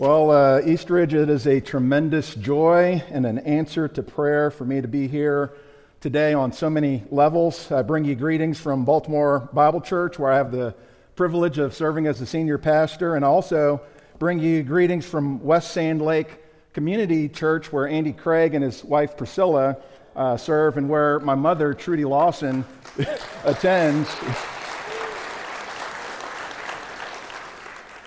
Well, 0.00 0.30
uh, 0.30 0.62
Eastridge, 0.62 1.12
it 1.12 1.28
is 1.28 1.46
a 1.46 1.60
tremendous 1.60 2.34
joy 2.34 3.04
and 3.10 3.26
an 3.26 3.40
answer 3.40 3.86
to 3.86 4.02
prayer 4.02 4.50
for 4.50 4.64
me 4.64 4.80
to 4.80 4.88
be 4.88 5.06
here 5.08 5.52
today 6.00 6.32
on 6.32 6.54
so 6.54 6.70
many 6.70 7.04
levels. 7.10 7.70
I 7.70 7.82
bring 7.82 8.06
you 8.06 8.14
greetings 8.14 8.58
from 8.58 8.86
Baltimore 8.86 9.50
Bible 9.52 9.82
Church, 9.82 10.18
where 10.18 10.32
I 10.32 10.38
have 10.38 10.52
the 10.52 10.74
privilege 11.16 11.58
of 11.58 11.74
serving 11.74 12.06
as 12.06 12.18
the 12.18 12.24
senior 12.24 12.56
pastor, 12.56 13.14
and 13.14 13.26
also 13.26 13.82
bring 14.18 14.38
you 14.38 14.62
greetings 14.62 15.04
from 15.04 15.38
West 15.44 15.72
Sand 15.72 16.00
Lake 16.00 16.28
Community 16.72 17.28
Church, 17.28 17.70
where 17.70 17.86
Andy 17.86 18.14
Craig 18.14 18.54
and 18.54 18.64
his 18.64 18.82
wife 18.82 19.18
Priscilla 19.18 19.76
uh, 20.16 20.34
serve, 20.38 20.78
and 20.78 20.88
where 20.88 21.20
my 21.20 21.34
mother, 21.34 21.74
Trudy 21.74 22.06
Lawson, 22.06 22.64
attends. 23.44 24.08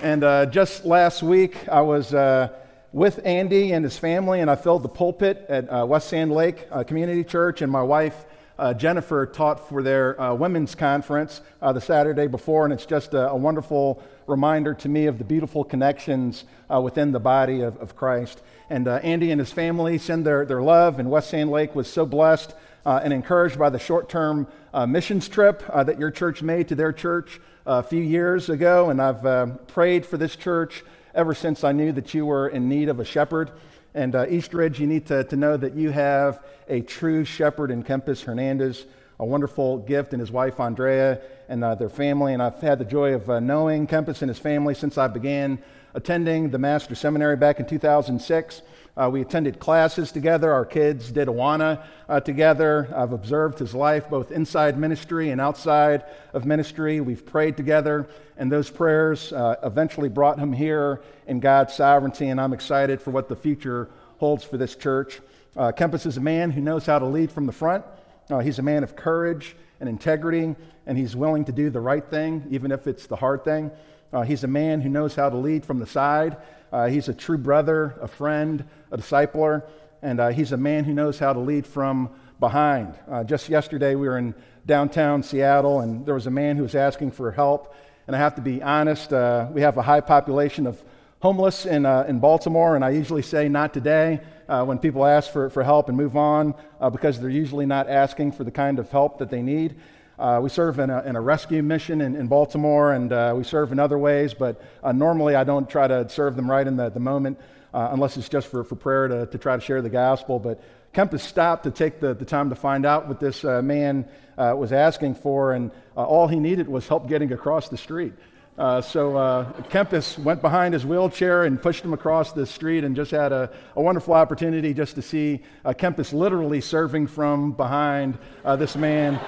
And 0.04 0.22
uh, 0.22 0.48
just 0.48 0.84
last 0.84 1.24
week, 1.24 1.56
I 1.70 1.80
was 1.80 2.14
uh, 2.14 2.50
with 2.92 3.26
Andy 3.26 3.72
and 3.72 3.86
his 3.86 3.98
family, 3.98 4.42
and 4.42 4.52
I 4.52 4.58
filled 4.58 4.84
the 4.84 4.90
pulpit 4.90 5.46
at 5.48 5.72
uh, 5.72 5.86
West 5.86 6.10
Sand 6.10 6.34
Lake 6.34 6.68
uh, 6.70 6.84
Community 6.84 7.24
Church. 7.24 7.62
And 7.62 7.72
my 7.72 7.84
wife, 7.84 8.26
uh, 8.60 8.74
Jennifer, 8.74 9.26
taught 9.26 9.70
for 9.70 9.82
their 9.82 10.20
uh, 10.20 10.34
women's 10.34 10.76
conference 10.76 11.40
the 11.62 11.80
Saturday 11.80 12.28
before. 12.28 12.66
And 12.66 12.74
it's 12.74 12.86
just 12.86 13.14
a, 13.14 13.30
a, 13.30 13.36
wonderful 13.38 14.04
reminder 14.28 14.74
to 14.74 14.90
me 14.90 15.06
of 15.06 15.20
the 15.20 15.24
beautiful 15.24 15.64
connections 15.64 16.44
within 16.82 17.14
the 17.14 17.22
body 17.22 17.62
of, 17.62 17.78
of 17.78 17.96
Christ. 17.96 18.42
And 18.70 18.90
Andy 18.90 19.32
and 19.32 19.40
his 19.40 19.54
family 19.54 19.98
send 20.00 20.26
their, 20.26 20.46
their 20.46 20.62
love, 20.62 21.00
and 21.00 21.10
West 21.10 21.30
Sand 21.30 21.50
Lake 21.50 21.76
was 21.76 21.88
so 21.88 22.06
blessed 22.06 22.54
and 22.86 23.14
encouraged 23.14 23.58
by 23.58 23.70
the 23.70 23.80
short 23.80 24.10
term 24.10 24.48
missions 24.86 25.30
trip 25.30 25.64
that 25.74 25.98
your 25.98 26.12
church 26.12 26.42
made 26.42 26.68
to 26.68 26.76
their 26.76 26.92
church 26.92 27.40
a 27.66 27.82
few 27.82 28.02
years 28.02 28.50
ago, 28.50 28.90
and 28.90 29.02
I've 29.02 29.26
uh, 29.26 29.46
prayed 29.68 30.06
for 30.06 30.18
this 30.18 30.36
church 30.36 30.84
ever 31.16 31.34
since 31.34 31.64
I 31.64 31.72
knew 31.72 31.92
that 31.94 32.14
you 32.14 32.26
were 32.26 32.50
in 32.50 32.68
need 32.68 32.90
of 32.90 33.00
a 33.00 33.06
shepherd. 33.06 33.52
And 33.94 34.16
uh, 34.16 34.26
Eastridge, 34.28 34.80
you 34.80 34.88
need 34.88 35.06
to, 35.08 35.24
to 35.24 35.36
know 35.36 35.56
that 35.56 35.74
you 35.74 35.92
have 35.92 36.44
a 36.68 36.82
true 36.82 37.24
shepherd 37.24 37.72
in 37.72 37.84
Kempiz 37.84 38.24
Hernandez, 38.24 38.86
a 39.20 39.26
wonderful 39.26 39.78
gift, 39.78 40.12
and 40.12 40.20
his 40.20 40.32
wife 40.32 40.60
Andrea 40.60 41.22
and 41.48 41.64
uh, 41.64 41.76
their 41.76 41.90
family. 41.90 42.34
And 42.34 42.42
I've 42.42 42.60
had 42.60 42.80
the 42.80 42.86
joy 42.86 43.14
of 43.14 43.30
uh, 43.30 43.40
knowing 43.40 43.88
Kempiz 43.88 44.22
and 44.22 44.30
his 44.30 44.40
family 44.40 44.74
since 44.74 44.98
I 44.98 45.08
began 45.08 45.60
attending 45.94 46.50
the 46.50 46.58
Master 46.58 46.96
Seminary 46.96 47.38
back 47.38 47.60
in 47.60 47.66
2006. 47.66 48.62
Uh, 48.96 49.10
we 49.12 49.22
attended 49.22 49.60
classes 49.60 50.12
together. 50.12 50.52
Our 50.54 50.66
kids 50.66 51.12
did 51.12 51.28
Awana 51.28 51.84
uh, 52.08 52.20
together. 52.20 52.94
I've 52.96 53.12
observed 53.12 53.58
his 53.58 53.74
life 53.74 54.08
both 54.08 54.32
inside 54.32 54.78
ministry 54.78 55.32
and 55.32 55.42
outside 55.42 56.04
of 56.32 56.46
ministry. 56.46 57.02
We've 57.02 57.26
prayed 57.26 57.58
together, 57.58 58.08
and 58.38 58.52
those 58.52 58.70
prayers 58.70 59.34
uh, 59.34 59.56
eventually 59.64 60.10
brought 60.10 60.38
him 60.38 60.54
here 60.54 61.02
in 61.26 61.40
God's 61.40 61.74
sovereignty, 61.74 62.28
and 62.30 62.40
I'm 62.40 62.54
excited 62.54 63.02
for 63.02 63.10
what 63.10 63.30
the 63.30 63.36
future 63.36 63.90
holds 64.20 64.44
for 64.44 64.58
this 64.58 64.76
church. 64.76 65.22
Uh, 65.58 65.72
Kempiz 65.72 66.06
is 66.06 66.18
a 66.18 66.22
man 66.22 66.52
who 66.52 66.62
knows 66.62 66.86
how 66.86 67.00
to 67.00 67.06
lead 67.06 67.32
from 67.32 67.48
the 67.48 67.52
front. 67.52 67.84
Uh, 68.30 68.40
he's 68.40 68.60
a 68.60 68.64
man 68.64 68.84
of 68.84 68.96
courage 68.96 69.56
and 69.80 69.90
integrity, 69.90 70.56
and 70.86 70.98
he's 71.00 71.16
willing 71.16 71.46
to 71.46 71.52
do 71.52 71.72
the 71.72 71.80
right 71.80 72.06
thing, 72.06 72.46
even 72.52 72.72
if 72.72 72.86
it's 72.86 73.08
the 73.08 73.16
hard 73.16 73.44
thing. 73.44 73.72
Uh, 74.14 74.22
he's 74.22 74.44
a 74.44 74.48
man 74.48 74.82
who 74.82 74.90
knows 74.90 75.16
how 75.16 75.30
to 75.30 75.36
lead 75.36 75.66
from 75.66 75.80
the 75.80 75.88
side. 75.88 76.38
Uh, 76.74 76.88
he's 76.88 77.08
a 77.08 77.14
true 77.14 77.38
brother, 77.38 77.96
a 78.02 78.08
friend, 78.08 78.66
a 78.92 78.98
discipler, 78.98 79.62
and 80.02 80.20
uh, 80.20 80.30
he's 80.30 80.52
a 80.54 80.58
man 80.58 80.84
who 80.84 80.92
knows 80.92 81.20
how 81.20 81.32
to 81.32 81.40
lead 81.40 81.68
from 81.68 82.10
behind. 82.40 82.98
Uh, 83.08 83.24
just 83.24 83.48
yesterday, 83.48 83.94
we 83.94 84.08
were 84.08 84.18
in 84.18 84.34
downtown 84.66 85.22
Seattle, 85.22 85.82
and 85.82 86.04
there 86.04 86.16
was 86.16 86.26
a 86.26 86.32
man 86.32 86.58
who 86.58 86.64
was 86.64 86.74
asking 86.74 87.12
for 87.12 87.32
help. 87.32 87.76
And 88.08 88.16
I 88.16 88.20
have 88.20 88.34
to 88.36 88.42
be 88.42 88.64
honest, 88.64 89.14
uh, 89.14 89.50
we 89.54 89.62
have 89.62 89.78
a 89.78 89.84
high 89.84 90.02
population 90.02 90.66
of 90.66 90.84
homeless 91.20 91.68
in, 91.68 91.86
uh, 91.86 92.06
in 92.08 92.20
Baltimore, 92.20 92.76
and 92.76 92.84
I 92.84 92.90
usually 92.90 93.22
say 93.22 93.48
not 93.48 93.72
today 93.72 94.22
when 94.48 94.80
people 94.80 95.06
ask 95.06 95.32
for, 95.32 95.52
for 95.52 95.64
help 95.64 95.90
and 95.90 95.98
move 95.98 96.18
on 96.18 96.56
because 96.92 97.20
they're 97.20 97.30
usually 97.30 97.68
not 97.68 97.88
asking 97.88 98.32
for 98.32 98.44
the 98.44 98.52
kind 98.52 98.80
of 98.80 98.90
help 98.90 99.20
that 99.20 99.30
they 99.30 99.44
need. 99.44 99.76
Uh, 100.18 100.40
we 100.44 100.48
serve 100.50 100.78
in 100.78 100.92
a, 100.92 101.02
in 101.04 101.16
a, 101.16 101.22
rescue 101.22 101.64
mission 101.64 102.00
in, 102.00 102.16
in 102.16 102.28
Baltimore, 102.28 102.94
and 102.94 103.12
uh, 103.12 103.34
we 103.36 103.44
serve 103.44 103.72
in 103.72 103.80
other 103.80 103.98
ways, 103.98 104.34
but 104.36 104.62
uh, 104.84 104.92
normally 104.92 105.34
I 105.34 105.44
don't 105.44 105.68
try 105.68 105.88
to 105.88 106.08
serve 106.08 106.36
them 106.36 106.50
right 106.50 106.68
in 106.68 106.78
the, 106.78 106.90
the 106.90 107.00
moment 107.00 107.40
uh, 107.74 107.90
unless 107.92 108.16
it's 108.16 108.30
just 108.30 108.48
for, 108.48 108.64
for 108.64 108.76
prayer 108.76 109.08
to, 109.08 109.26
to 109.26 109.38
try 109.40 109.56
to 109.56 109.62
share 109.62 109.82
the 109.82 109.90
gospel. 109.90 110.38
But 110.38 110.62
Kempiz 110.94 111.22
stopped 111.22 111.64
to 111.64 111.72
take 111.72 112.00
the, 112.00 112.14
the 112.14 112.26
time 112.26 112.50
to 112.52 112.56
find 112.56 112.86
out 112.86 113.08
what 113.08 113.20
this 113.20 113.44
uh, 113.44 113.64
man 113.64 114.08
uh, 114.38 114.54
was 114.56 114.72
asking 114.72 115.16
for, 115.16 115.54
and 115.54 115.72
all 115.96 116.28
he 116.28 116.40
needed 116.40 116.68
was 116.68 116.88
help 116.88 117.08
getting 117.08 117.34
across 117.34 117.70
the 117.70 117.78
street. 117.78 118.14
so 118.56 119.52
Kempiz 119.72 120.20
went 120.20 120.44
behind 120.44 120.76
his 120.76 120.86
wheelchair 120.86 121.46
and 121.46 121.60
pushed 121.60 121.84
him 121.84 121.94
across 121.94 122.34
the 122.34 122.46
street 122.46 122.84
and 122.84 122.96
just 122.96 123.10
had 123.10 123.32
a, 123.32 123.50
a 123.76 123.82
wonderful 123.82 124.14
opportunity 124.14 124.76
just 124.76 124.94
to 124.94 125.02
see 125.02 125.42
Kempiz 125.66 126.14
literally 126.14 126.62
serving 126.62 127.08
from 127.08 127.54
behind 127.54 128.20
this 128.58 128.76
man 128.76 129.20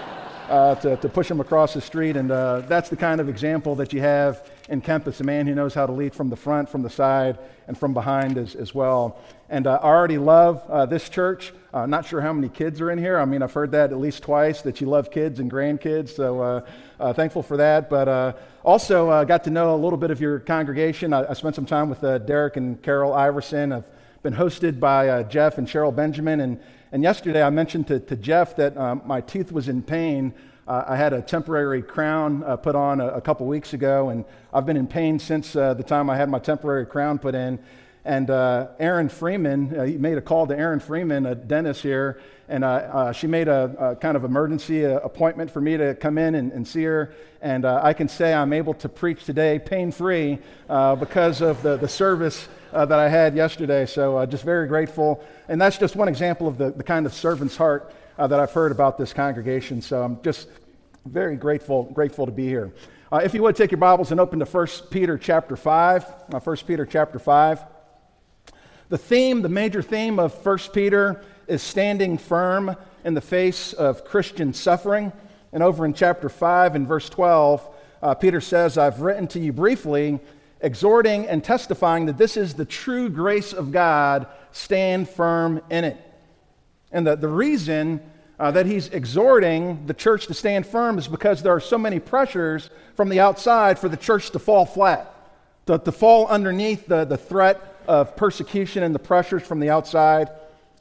uh, 0.49 0.75
to, 0.75 0.97
to 0.97 1.09
push 1.09 1.29
him 1.29 1.39
across 1.39 1.73
the 1.73 1.81
street. 1.81 2.17
And 2.17 2.31
uh, 2.31 2.61
that's 2.61 2.89
the 2.89 2.95
kind 2.95 3.21
of 3.21 3.29
example 3.29 3.75
that 3.75 3.93
you 3.93 4.01
have 4.01 4.49
in 4.69 4.81
Kempiz, 4.81 5.19
a 5.19 5.23
man 5.23 5.47
who 5.47 5.55
knows 5.55 5.73
how 5.73 5.85
to 5.85 5.91
lead 5.91 6.13
from 6.13 6.29
the 6.29 6.35
front, 6.35 6.69
from 6.69 6.81
the 6.81 6.89
side, 6.89 7.37
and 7.67 7.77
from 7.77 7.93
behind 7.93 8.37
as, 8.37 8.55
as 8.55 8.73
well. 8.73 9.19
And 9.49 9.67
uh, 9.67 9.79
I 9.81 9.87
already 9.87 10.17
love 10.17 10.63
uh, 10.69 10.85
this 10.85 11.07
church. 11.09 11.53
Uh, 11.73 11.85
not 11.85 12.05
sure 12.05 12.21
how 12.21 12.33
many 12.33 12.49
kids 12.49 12.81
are 12.81 12.89
in 12.89 12.97
here. 12.97 13.19
I 13.19 13.25
mean, 13.25 13.41
I've 13.41 13.53
heard 13.53 13.71
that 13.71 13.91
at 13.91 13.99
least 13.99 14.23
twice 14.23 14.61
that 14.61 14.81
you 14.81 14.87
love 14.87 15.11
kids 15.11 15.39
and 15.39 15.51
grandkids. 15.51 16.09
So 16.09 16.41
uh, 16.41 16.65
uh, 16.99 17.13
thankful 17.13 17.43
for 17.43 17.57
that. 17.57 17.89
But 17.89 18.07
uh, 18.07 18.33
also 18.63 19.23
got 19.25 19.43
to 19.43 19.49
know 19.49 19.75
a 19.75 19.77
little 19.77 19.97
bit 19.97 20.09
of 20.09 20.19
your 20.19 20.39
congregation. 20.39 21.13
I, 21.13 21.29
I 21.29 21.33
spent 21.33 21.55
some 21.55 21.65
time 21.65 21.89
with 21.89 22.01
Derek 22.25 22.57
and 22.57 22.81
Carol 22.81 23.13
Iverson. 23.13 23.71
I've 23.71 23.83
been 24.25 24.33
hosted 24.33 24.79
by 24.79 25.21
Jeff 25.21 25.59
and 25.59 25.67
Cheryl 25.67 25.95
Benjamin. 25.95 26.39
And 26.39 26.59
and 26.91 27.03
yesterday 27.03 27.43
I 27.43 27.51
mentioned 27.51 27.85
to, 27.89 27.99
to 27.99 28.15
Jeff 28.15 28.55
that 28.55 28.75
um, 28.75 29.03
my 29.05 29.21
tooth 29.21 29.51
was 29.51 29.67
in 29.67 29.83
pain. 29.83 30.33
Uh, 30.67 30.83
I 30.87 30.95
had 30.95 31.13
a 31.13 31.21
temporary 31.21 31.83
crown 31.83 32.43
uh, 32.43 32.55
put 32.55 32.73
on 32.73 33.01
a, 33.01 33.07
a, 33.09 33.21
couple 33.21 33.45
weeks 33.45 33.73
ago, 33.73 34.09
and 34.09 34.25
I've 34.51 34.65
been 34.65 34.77
in 34.77 34.87
pain 34.87 35.19
since 35.19 35.55
uh, 35.55 35.75
the 35.75 35.83
time 35.83 36.09
I 36.09 36.17
had 36.17 36.27
my 36.27 36.39
temporary 36.39 36.87
crown 36.87 37.19
put 37.19 37.35
in. 37.35 37.59
And 38.05 38.29
uh, 38.29 38.67
Aaron 38.79 39.09
Freeman, 39.09 39.77
uh, 39.77 39.83
he 39.83 39.97
made 39.97 40.17
a 40.17 40.21
call 40.21 40.47
to 40.47 40.57
Aaron 40.57 40.79
Freeman, 40.79 41.25
a 41.25 41.35
dentist 41.35 41.81
here, 41.81 42.21
and 42.47 42.63
uh, 42.63 43.11
she 43.11 43.25
made 43.25 43.47
a, 43.47 43.75
a, 43.79 43.95
kind 43.95 44.15
of 44.15 44.23
emergency 44.23 44.83
appointment 44.83 45.49
for 45.49 45.59
me 45.59 45.75
to 45.75 45.95
come 45.95 46.19
in 46.19 46.35
and, 46.35 46.51
and 46.51 46.67
see 46.67 46.83
her. 46.83 47.15
And 47.41 47.65
I 47.65 47.93
can 47.93 48.07
say 48.07 48.33
I'm 48.33 48.53
able 48.53 48.75
to 48.75 48.89
preach 48.89 49.25
today 49.25 49.57
pain 49.57 49.91
free 49.91 50.37
because 50.67 51.41
of 51.41 51.61
the, 51.63 51.77
the 51.77 51.87
service 51.87 52.47
uh, 52.75 52.85
that 52.85 52.99
I 52.99 53.07
had 53.07 53.35
yesterday. 53.35 53.85
So 53.85 54.17
uh, 54.17 54.25
just 54.25 54.43
very 54.43 54.67
grateful. 54.67 55.23
And 55.47 55.59
that's 55.59 55.77
just 55.77 55.95
one 55.95 56.07
example 56.07 56.47
of 56.47 56.57
the, 56.57 56.71
the 56.71 56.83
kind 56.83 57.05
of 57.05 57.13
servant's 57.13 57.55
heart 57.55 57.93
uh, 58.17 58.27
that 58.27 58.39
I've 58.39 58.51
heard 58.51 58.71
about 58.71 58.97
this 58.97 59.13
congregation. 59.13 59.81
So 59.81 60.03
I'm 60.03 60.21
just 60.21 60.49
very 61.05 61.35
grateful, 61.35 61.83
grateful 61.83 62.25
to 62.25 62.31
be 62.31 62.45
here. 62.45 62.73
Uh, 63.11 63.21
if 63.23 63.33
you 63.33 63.41
would 63.43 63.55
take 63.55 63.71
your 63.71 63.77
Bibles 63.77 64.11
and 64.11 64.19
open 64.19 64.39
to 64.39 64.45
1 64.45 64.67
Peter 64.89 65.17
chapter 65.17 65.55
5. 65.55 66.03
1 66.27 66.41
uh, 66.45 66.55
Peter 66.67 66.85
chapter 66.85 67.17
5. 67.17 67.74
The 68.87 68.97
theme, 68.99 69.41
the 69.41 69.49
major 69.49 69.81
theme 69.81 70.19
of 70.19 70.45
1 70.45 70.57
Peter 70.71 71.23
is 71.47 71.63
standing 71.63 72.19
firm 72.19 72.75
in 73.03 73.15
the 73.15 73.21
face 73.21 73.73
of 73.73 74.05
Christian 74.05 74.53
suffering. 74.53 75.11
And 75.51 75.63
over 75.63 75.85
in 75.85 75.93
chapter 75.93 76.29
5 76.29 76.75
and 76.75 76.87
verse 76.87 77.09
12, 77.09 77.67
uh, 78.03 78.13
Peter 78.13 78.39
says, 78.39 78.77
I've 78.77 79.01
written 79.01 79.27
to 79.29 79.39
you 79.39 79.51
briefly 79.51 80.19
exhorting 80.61 81.27
and 81.27 81.43
testifying 81.43 82.05
that 82.05 82.17
this 82.17 82.37
is 82.37 82.53
the 82.53 82.65
true 82.65 83.09
grace 83.09 83.53
of 83.53 83.71
God, 83.71 84.27
stand 84.51 85.09
firm 85.09 85.61
in 85.71 85.83
it. 85.83 85.97
And 86.91 87.07
the, 87.07 87.15
the 87.15 87.27
reason 87.27 88.01
uh, 88.39 88.51
that 88.51 88.67
he's 88.67 88.89
exhorting 88.89 89.87
the 89.87 89.93
church 89.93 90.27
to 90.27 90.33
stand 90.35 90.67
firm 90.67 90.99
is 90.99 91.07
because 91.07 91.41
there 91.41 91.53
are 91.53 91.59
so 91.59 91.77
many 91.77 91.99
pressures 91.99 92.69
from 92.95 93.09
the 93.09 93.19
outside 93.19 93.79
for 93.79 93.89
the 93.89 93.97
church 93.97 94.29
to 94.31 94.39
fall 94.39 94.65
flat, 94.65 95.11
to, 95.65 95.79
to 95.79 95.91
fall 95.91 96.27
underneath 96.27 96.85
the, 96.87 97.05
the 97.05 97.17
threat 97.17 97.74
of 97.87 98.15
persecution 98.15 98.83
and 98.83 98.93
the 98.93 98.99
pressures 98.99 99.43
from 99.43 99.59
the 99.59 99.69
outside. 99.69 100.29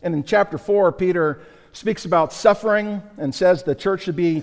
And 0.02 0.14
in 0.14 0.24
chapter 0.24 0.58
4, 0.58 0.92
Peter 0.92 1.40
speaks 1.72 2.04
about 2.04 2.32
suffering 2.32 3.02
and 3.18 3.34
says 3.34 3.62
the 3.62 3.74
church 3.74 4.02
should 4.02 4.16
be 4.16 4.42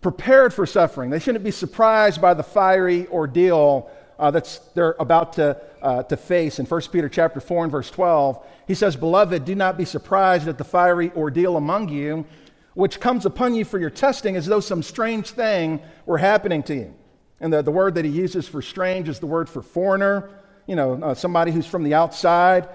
prepared 0.00 0.54
for 0.54 0.66
suffering. 0.66 1.10
They 1.10 1.18
shouldn't 1.18 1.44
be 1.44 1.50
surprised 1.50 2.20
by 2.20 2.34
the 2.34 2.42
fiery 2.42 3.06
ordeal 3.08 3.90
uh, 4.18 4.30
that 4.32 4.60
they're 4.74 4.96
about 4.98 5.34
to, 5.34 5.60
uh, 5.80 6.02
to 6.04 6.16
face 6.16 6.58
in 6.58 6.66
1 6.66 6.80
Peter 6.92 7.08
chapter 7.08 7.40
4 7.40 7.64
and 7.64 7.72
verse 7.72 7.90
12. 7.90 8.44
He 8.66 8.74
says, 8.74 8.96
Beloved, 8.96 9.44
do 9.44 9.54
not 9.54 9.78
be 9.78 9.84
surprised 9.84 10.48
at 10.48 10.58
the 10.58 10.64
fiery 10.64 11.10
ordeal 11.16 11.56
among 11.56 11.88
you, 11.88 12.26
which 12.74 13.00
comes 13.00 13.26
upon 13.26 13.54
you 13.54 13.64
for 13.64 13.78
your 13.78 13.90
testing 13.90 14.36
as 14.36 14.46
though 14.46 14.60
some 14.60 14.82
strange 14.82 15.30
thing 15.30 15.80
were 16.06 16.18
happening 16.18 16.62
to 16.64 16.74
you. 16.74 16.94
And 17.40 17.52
the, 17.52 17.62
the 17.62 17.70
word 17.70 17.94
that 17.94 18.04
he 18.04 18.10
uses 18.10 18.48
for 18.48 18.60
strange 18.60 19.08
is 19.08 19.20
the 19.20 19.26
word 19.26 19.48
for 19.48 19.62
foreigner, 19.62 20.30
you 20.68 20.76
know, 20.76 21.02
uh, 21.02 21.14
somebody 21.14 21.50
who's 21.50 21.66
from 21.66 21.82
the 21.82 21.94
outside. 21.94 22.68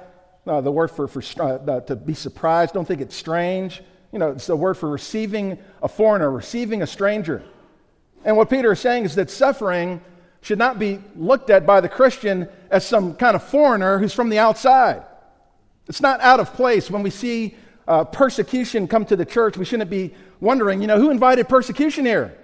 Uh, 0.45 0.60
the 0.60 0.72
word 0.72 0.92
for, 0.92 1.07
for 1.07 1.24
uh, 1.42 1.80
to 1.80 1.95
be 1.95 2.13
surprised, 2.13 2.74
don't 2.74 2.86
think 2.86 3.00
it's 3.00 3.16
strange. 3.16 3.81
You 4.12 4.19
know, 4.19 4.31
it's 4.31 4.48
the 4.48 4.56
word 4.57 4.74
for 4.74 4.90
receiving 4.90 5.57
a 5.81 5.88
foreigner, 5.88 6.30
receiving 6.30 6.81
a 6.81 6.88
stranger. 6.88 7.44
And 8.25 8.36
what 8.36 8.50
Peter 8.50 8.74
is 8.74 8.80
saying 8.81 9.06
is 9.06 9.16
that 9.16 9.30
suffering 9.30 10.01
should 10.42 10.57
not 10.57 10.80
be 10.80 11.00
looked 11.16 11.50
at 11.50 11.66
by 11.66 11.80
the 11.80 11.88
Christian 11.88 12.50
as 12.69 12.86
some 12.86 13.16
kind 13.16 13.36
of 13.36 13.44
foreigner 13.44 14.00
who's 14.00 14.13
from 14.13 14.30
the 14.30 14.39
outside. 14.39 15.04
It's 15.88 16.01
not 16.01 16.19
out 16.19 16.42
of 16.42 16.54
place 16.54 16.92
when 16.92 17.04
we 17.04 17.10
see 17.10 17.56
uh, 17.88 18.04
persecution 18.04 18.88
come 18.88 19.06
to 19.06 19.16
the 19.16 19.25
church. 19.25 19.56
We 19.56 19.66
shouldn't 19.66 19.89
be 19.89 20.13
wondering, 20.42 20.81
you 20.81 20.88
know, 20.88 21.00
who 21.00 21.10
invited 21.10 21.48
persecution 21.48 22.06
here? 22.06 22.38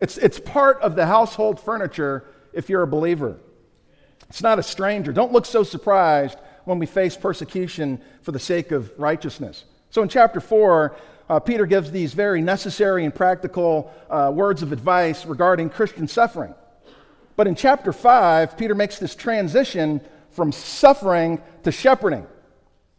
It's, 0.00 0.18
it's 0.18 0.40
part 0.40 0.80
of 0.80 0.96
the 0.96 1.06
household 1.06 1.60
furniture 1.60 2.24
if 2.52 2.68
you're 2.68 2.82
a 2.82 2.86
believer. 2.86 3.38
It's 4.28 4.42
not 4.42 4.58
a 4.58 4.62
stranger. 4.62 5.12
Don't 5.12 5.32
look 5.32 5.46
so 5.46 5.62
surprised 5.62 6.38
when 6.64 6.78
we 6.78 6.86
face 6.86 7.16
persecution 7.16 8.00
for 8.22 8.32
the 8.32 8.38
sake 8.38 8.72
of 8.72 8.92
righteousness. 8.98 9.64
So 9.90 10.02
in 10.02 10.08
chapter 10.08 10.40
4, 10.40 10.96
uh, 11.30 11.40
Peter 11.40 11.66
gives 11.66 11.90
these 11.90 12.14
very 12.14 12.40
necessary 12.40 13.04
and 13.04 13.14
practical 13.14 13.92
uh, 14.10 14.30
words 14.34 14.62
of 14.62 14.72
advice 14.72 15.24
regarding 15.26 15.70
Christian 15.70 16.08
suffering. 16.08 16.54
But 17.36 17.46
in 17.46 17.54
chapter 17.54 17.92
5, 17.92 18.56
Peter 18.58 18.74
makes 18.74 18.98
this 18.98 19.14
transition 19.14 20.00
from 20.30 20.52
suffering 20.52 21.40
to 21.64 21.72
shepherding, 21.72 22.26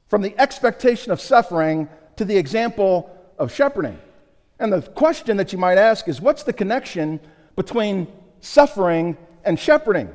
from 0.07 0.21
the 0.21 0.37
expectation 0.39 1.11
of 1.11 1.21
suffering 1.21 1.89
to 2.15 2.25
the 2.25 2.37
example 2.37 3.15
of 3.37 3.53
shepherding. 3.53 3.99
And 4.59 4.73
the 4.73 4.81
question 4.81 5.37
that 5.37 5.53
you 5.53 5.57
might 5.57 5.77
ask 5.77 6.07
is 6.07 6.19
what's 6.19 6.43
the 6.43 6.53
connection 6.53 7.19
between 7.55 8.07
suffering 8.41 9.17
and 9.43 9.59
shepherding? 9.59 10.09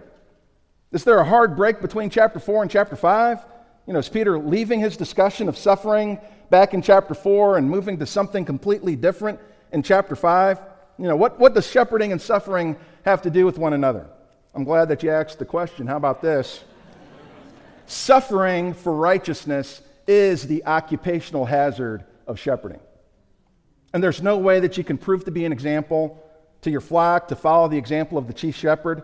Is 0.94 1.02
there 1.02 1.18
a 1.18 1.24
hard 1.24 1.56
break 1.56 1.80
between 1.82 2.08
chapter 2.08 2.38
4 2.38 2.62
and 2.62 2.70
chapter 2.70 2.94
5? 2.94 3.44
You 3.88 3.92
know, 3.92 3.98
is 3.98 4.08
Peter 4.08 4.38
leaving 4.38 4.78
his 4.78 4.96
discussion 4.96 5.48
of 5.48 5.58
suffering 5.58 6.20
back 6.50 6.72
in 6.72 6.82
chapter 6.82 7.14
4 7.14 7.58
and 7.58 7.68
moving 7.68 7.98
to 7.98 8.06
something 8.06 8.44
completely 8.44 8.94
different 8.94 9.40
in 9.72 9.82
chapter 9.82 10.14
5? 10.14 10.60
You 10.98 11.08
know, 11.08 11.16
what, 11.16 11.40
what 11.40 11.52
does 11.52 11.68
shepherding 11.68 12.12
and 12.12 12.22
suffering 12.22 12.76
have 13.04 13.22
to 13.22 13.30
do 13.30 13.44
with 13.44 13.58
one 13.58 13.72
another? 13.72 14.06
I'm 14.54 14.62
glad 14.62 14.88
that 14.90 15.02
you 15.02 15.10
asked 15.10 15.40
the 15.40 15.44
question. 15.44 15.88
How 15.88 15.96
about 15.96 16.22
this? 16.22 16.62
suffering 17.86 18.72
for 18.72 18.94
righteousness 18.94 19.82
is 20.06 20.46
the 20.46 20.64
occupational 20.64 21.44
hazard 21.44 22.04
of 22.26 22.38
shepherding. 22.38 22.80
And 23.92 24.02
there's 24.02 24.22
no 24.22 24.38
way 24.38 24.60
that 24.60 24.78
you 24.78 24.84
can 24.84 24.98
prove 24.98 25.24
to 25.24 25.30
be 25.30 25.44
an 25.44 25.52
example 25.52 26.22
to 26.62 26.70
your 26.70 26.80
flock, 26.80 27.28
to 27.28 27.36
follow 27.36 27.68
the 27.68 27.76
example 27.76 28.16
of 28.16 28.26
the 28.26 28.32
chief 28.32 28.56
shepherd, 28.56 29.02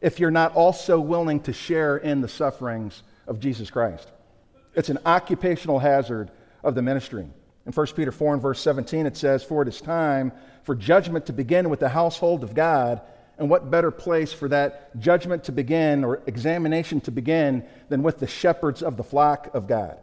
if 0.00 0.18
you're 0.18 0.30
not 0.30 0.54
also 0.54 0.98
willing 1.00 1.40
to 1.40 1.52
share 1.52 1.96
in 1.96 2.20
the 2.20 2.28
sufferings 2.28 3.02
of 3.26 3.40
Jesus 3.40 3.70
Christ. 3.70 4.10
It's 4.74 4.88
an 4.88 4.98
occupational 5.04 5.78
hazard 5.78 6.30
of 6.62 6.74
the 6.74 6.82
ministry. 6.82 7.26
In 7.66 7.72
1 7.72 7.86
Peter 7.88 8.12
4 8.12 8.34
and 8.34 8.42
verse 8.42 8.60
17, 8.60 9.06
it 9.06 9.16
says, 9.16 9.44
For 9.44 9.62
it 9.62 9.68
is 9.68 9.80
time 9.80 10.32
for 10.62 10.74
judgment 10.74 11.26
to 11.26 11.32
begin 11.32 11.68
with 11.68 11.80
the 11.80 11.88
household 11.88 12.42
of 12.42 12.54
God. 12.54 13.00
And 13.38 13.48
what 13.48 13.70
better 13.70 13.90
place 13.90 14.32
for 14.32 14.48
that 14.48 14.98
judgment 15.00 15.44
to 15.44 15.52
begin 15.52 16.04
or 16.04 16.22
examination 16.26 17.00
to 17.02 17.10
begin 17.10 17.64
than 17.88 18.02
with 18.02 18.18
the 18.18 18.26
shepherds 18.26 18.82
of 18.82 18.96
the 18.96 19.04
flock 19.04 19.50
of 19.54 19.66
God? 19.66 19.98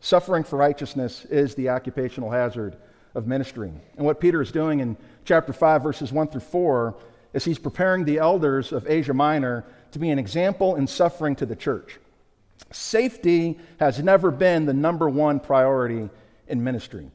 Suffering 0.00 0.44
for 0.44 0.56
righteousness 0.56 1.24
is 1.26 1.54
the 1.54 1.70
occupational 1.70 2.30
hazard 2.30 2.76
of 3.14 3.26
ministry. 3.26 3.72
And 3.96 4.06
what 4.06 4.20
Peter 4.20 4.40
is 4.40 4.52
doing 4.52 4.80
in 4.80 4.96
chapter 5.24 5.52
5, 5.52 5.82
verses 5.82 6.12
1 6.12 6.28
through 6.28 6.40
4, 6.40 6.94
is 7.32 7.44
he's 7.44 7.58
preparing 7.58 8.04
the 8.04 8.18
elders 8.18 8.72
of 8.72 8.88
Asia 8.88 9.14
Minor 9.14 9.64
to 9.92 9.98
be 9.98 10.10
an 10.10 10.18
example 10.18 10.76
in 10.76 10.86
suffering 10.86 11.36
to 11.36 11.46
the 11.46 11.56
church. 11.56 11.98
Safety 12.70 13.58
has 13.80 14.02
never 14.02 14.30
been 14.30 14.66
the 14.66 14.74
number 14.74 15.08
one 15.08 15.40
priority 15.40 16.08
in 16.46 16.64
ministry. 16.64 17.10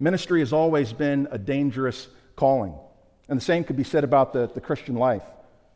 Ministry 0.00 0.40
has 0.40 0.52
always 0.52 0.92
been 0.92 1.28
a 1.30 1.38
dangerous 1.38 2.08
calling. 2.36 2.74
And 3.28 3.40
the 3.40 3.44
same 3.44 3.64
could 3.64 3.76
be 3.76 3.84
said 3.84 4.04
about 4.04 4.32
the, 4.32 4.50
the 4.52 4.60
Christian 4.60 4.96
life. 4.96 5.22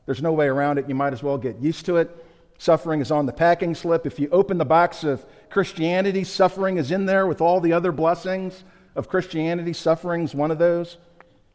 There's 0.05 0.23
no 0.23 0.33
way 0.33 0.47
around 0.47 0.79
it. 0.79 0.89
You 0.89 0.95
might 0.95 1.13
as 1.13 1.23
well 1.23 1.39
get 1.39 1.59
used 1.61 1.87
to 1.87 1.97
it. 1.97 2.25
Suffering 2.59 3.01
is 3.01 3.11
on 3.11 3.27
the 3.27 3.33
packing 3.33 3.75
slip. 3.75 4.07
If 4.07 4.19
you 4.19 4.29
open 4.31 4.59
the 4.59 4.65
box 4.65 5.05
of 5.05 5.25
Christianity, 5.51 6.25
suffering 6.25 6.79
is 6.79 6.91
in 6.91 7.07
there 7.07 7.27
with 7.27 7.41
all 7.41 7.61
the 7.61 7.73
other 7.73 7.93
blessings 7.93 8.65
of 8.95 9.09
Christianity. 9.09 9.73
Suffering 9.73 10.23
is 10.23 10.35
one 10.35 10.51
of 10.51 10.59
those. 10.59 10.97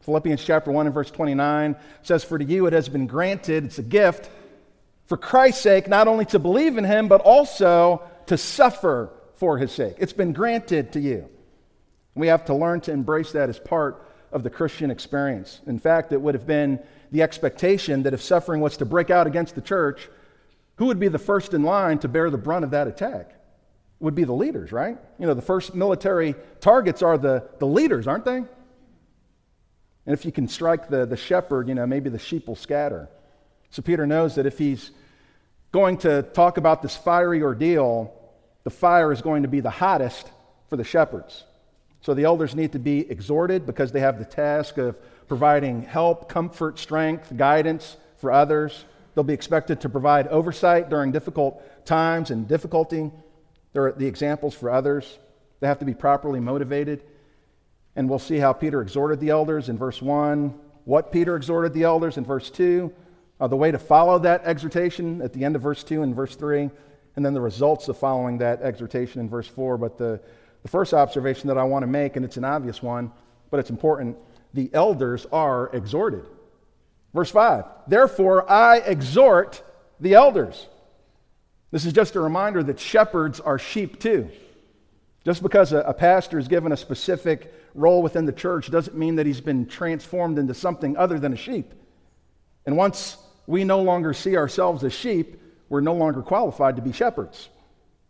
Philippians 0.02 0.44
chapter 0.44 0.70
1 0.70 0.86
and 0.86 0.94
verse 0.94 1.10
29 1.10 1.76
says, 2.02 2.24
For 2.24 2.38
to 2.38 2.44
you 2.44 2.66
it 2.66 2.72
has 2.72 2.88
been 2.88 3.06
granted, 3.06 3.64
it's 3.64 3.78
a 3.78 3.82
gift, 3.82 4.30
for 5.06 5.16
Christ's 5.16 5.62
sake, 5.62 5.88
not 5.88 6.08
only 6.08 6.24
to 6.26 6.38
believe 6.38 6.78
in 6.78 6.84
him, 6.84 7.08
but 7.08 7.20
also 7.20 8.02
to 8.26 8.36
suffer 8.36 9.10
for 9.36 9.58
his 9.58 9.72
sake. 9.72 9.96
It's 9.98 10.12
been 10.12 10.32
granted 10.32 10.92
to 10.92 11.00
you. 11.00 11.28
We 12.14 12.28
have 12.28 12.44
to 12.46 12.54
learn 12.54 12.80
to 12.82 12.92
embrace 12.92 13.32
that 13.32 13.48
as 13.48 13.58
part 13.58 14.06
of 14.30 14.42
the 14.42 14.50
Christian 14.50 14.90
experience. 14.90 15.60
In 15.66 15.78
fact, 15.78 16.12
it 16.12 16.20
would 16.20 16.34
have 16.34 16.46
been 16.46 16.80
the 17.10 17.22
expectation 17.22 18.04
that 18.04 18.14
if 18.14 18.22
suffering 18.22 18.60
was 18.60 18.76
to 18.78 18.84
break 18.84 19.10
out 19.10 19.26
against 19.26 19.54
the 19.54 19.60
church, 19.60 20.08
who 20.76 20.86
would 20.86 21.00
be 21.00 21.08
the 21.08 21.18
first 21.18 21.54
in 21.54 21.62
line 21.62 21.98
to 22.00 22.08
bear 22.08 22.30
the 22.30 22.38
brunt 22.38 22.64
of 22.64 22.70
that 22.70 22.88
attack? 22.88 23.34
would 24.02 24.14
be 24.16 24.24
the 24.24 24.32
leaders, 24.32 24.72
right? 24.72 24.98
You 25.18 25.26
know, 25.26 25.34
the 25.34 25.42
first 25.42 25.74
military 25.74 26.34
targets 26.60 27.02
are 27.02 27.16
the, 27.16 27.48
the 27.60 27.66
leaders, 27.66 28.08
aren't 28.08 28.24
they? 28.24 28.42
And 30.06 30.12
if 30.12 30.24
you 30.24 30.32
can 30.32 30.48
strike 30.48 30.88
the, 30.88 31.06
the 31.06 31.16
shepherd, 31.16 31.68
you 31.68 31.74
know, 31.74 31.86
maybe 31.86 32.10
the 32.10 32.18
sheep 32.18 32.48
will 32.48 32.56
scatter. 32.56 33.08
So 33.70 33.82
Peter 33.82 34.06
knows 34.06 34.34
that 34.34 34.46
if 34.46 34.58
he's 34.58 34.90
going 35.70 35.98
to 35.98 36.22
talk 36.22 36.56
about 36.56 36.82
this 36.82 36.96
fiery 36.96 37.42
ordeal, 37.42 38.12
the 38.64 38.70
fire 38.70 39.12
is 39.12 39.22
going 39.22 39.42
to 39.42 39.48
be 39.48 39.60
the 39.60 39.70
hottest 39.70 40.30
for 40.68 40.76
the 40.76 40.84
shepherds. 40.84 41.44
So 42.02 42.14
the 42.14 42.24
elders 42.24 42.54
need 42.54 42.72
to 42.72 42.78
be 42.78 43.08
exhorted 43.10 43.64
because 43.64 43.92
they 43.92 44.00
have 44.00 44.18
the 44.18 44.24
task 44.24 44.76
of 44.76 44.96
providing 45.28 45.82
help, 45.82 46.28
comfort, 46.28 46.78
strength, 46.78 47.36
guidance 47.36 47.96
for 48.18 48.32
others. 48.32 48.84
They'll 49.14 49.24
be 49.24 49.34
expected 49.34 49.80
to 49.82 49.88
provide 49.88 50.26
oversight 50.28 50.90
during 50.90 51.12
difficult 51.12 51.62
times 51.86 52.30
and 52.30 52.48
difficulty. 52.48 53.10
They're 53.72 53.92
the 53.92 54.06
examples 54.06 54.54
for 54.54 54.70
others. 54.70 55.18
They 55.60 55.68
have 55.68 55.78
to 55.78 55.84
be 55.84 55.94
properly 55.94 56.40
motivated. 56.40 57.04
And 57.96 58.08
we'll 58.08 58.18
see 58.18 58.38
how 58.38 58.52
Peter 58.52 58.80
exhorted 58.80 59.20
the 59.20 59.30
elders 59.30 59.68
in 59.68 59.76
verse 59.76 60.00
1, 60.00 60.54
what 60.84 61.12
Peter 61.12 61.36
exhorted 61.36 61.74
the 61.74 61.84
elders 61.84 62.16
in 62.16 62.24
verse 62.24 62.50
2, 62.50 62.92
uh, 63.40 63.46
the 63.46 63.56
way 63.56 63.70
to 63.70 63.78
follow 63.78 64.18
that 64.20 64.42
exhortation 64.44 65.20
at 65.22 65.32
the 65.32 65.44
end 65.44 65.56
of 65.56 65.62
verse 65.62 65.84
2 65.84 66.02
and 66.02 66.14
verse 66.14 66.34
3, 66.36 66.70
and 67.16 67.24
then 67.24 67.34
the 67.34 67.40
results 67.40 67.88
of 67.88 67.98
following 67.98 68.38
that 68.38 68.62
exhortation 68.62 69.20
in 69.20 69.28
verse 69.28 69.46
4. 69.46 69.76
But 69.76 69.98
the, 69.98 70.20
the 70.62 70.68
first 70.68 70.94
observation 70.94 71.48
that 71.48 71.58
I 71.58 71.64
want 71.64 71.82
to 71.82 71.86
make, 71.86 72.16
and 72.16 72.24
it's 72.24 72.36
an 72.36 72.44
obvious 72.44 72.82
one, 72.82 73.12
but 73.50 73.60
it's 73.60 73.70
important 73.70 74.16
the 74.54 74.70
elders 74.72 75.26
are 75.32 75.70
exhorted. 75.74 76.26
Verse 77.14 77.30
5 77.30 77.64
Therefore, 77.86 78.50
I 78.50 78.78
exhort 78.78 79.62
the 80.00 80.14
elders. 80.14 80.66
This 81.70 81.84
is 81.86 81.92
just 81.92 82.16
a 82.16 82.20
reminder 82.20 82.62
that 82.62 82.78
shepherds 82.78 83.40
are 83.40 83.58
sheep 83.58 83.98
too. 83.98 84.30
Just 85.24 85.42
because 85.42 85.72
a, 85.72 85.78
a, 85.78 85.94
pastor 85.94 86.38
is 86.38 86.48
given 86.48 86.72
a 86.72 86.76
specific 86.76 87.52
role 87.74 88.02
within 88.02 88.26
the 88.26 88.32
church 88.32 88.70
doesn't 88.70 88.96
mean 88.96 89.16
that 89.16 89.26
he's 89.26 89.40
been 89.40 89.66
transformed 89.66 90.38
into 90.38 90.54
something 90.54 90.96
other 90.96 91.18
than 91.18 91.32
a 91.32 91.36
sheep. 91.36 91.72
And 92.66 92.76
once 92.76 93.16
we 93.46 93.64
no 93.64 93.82
longer 93.82 94.14
see 94.14 94.36
ourselves 94.36 94.84
as 94.84 94.92
sheep, 94.92 95.40
we're 95.68 95.80
no 95.80 95.94
longer 95.94 96.22
qualified 96.22 96.76
to 96.76 96.82
be 96.82 96.92
shepherds. 96.92 97.48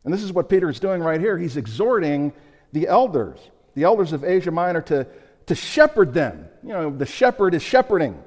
And 0.05 0.13
this 0.13 0.23
is 0.23 0.33
what 0.33 0.49
Peter 0.49 0.69
is 0.69 0.81
doing 0.81 1.01
right 1.01 1.21
here. 1.21 1.39
He's 1.39 1.57
exhorting 1.57 2.33
the 2.73 2.89
elders, 2.89 3.39
the 3.75 3.85
elders 3.85 4.13
of 4.13 4.25
Asia 4.25 4.51
Minor, 4.51 4.83
to, 4.83 5.07
to 5.47 5.55
shepherd 5.55 6.13
them. 6.13 6.49
You 6.63 6.71
know, 6.71 6.91
the 6.91 7.07
shepherd 7.07 7.55
is 7.55 7.63
shepherding 7.63 8.21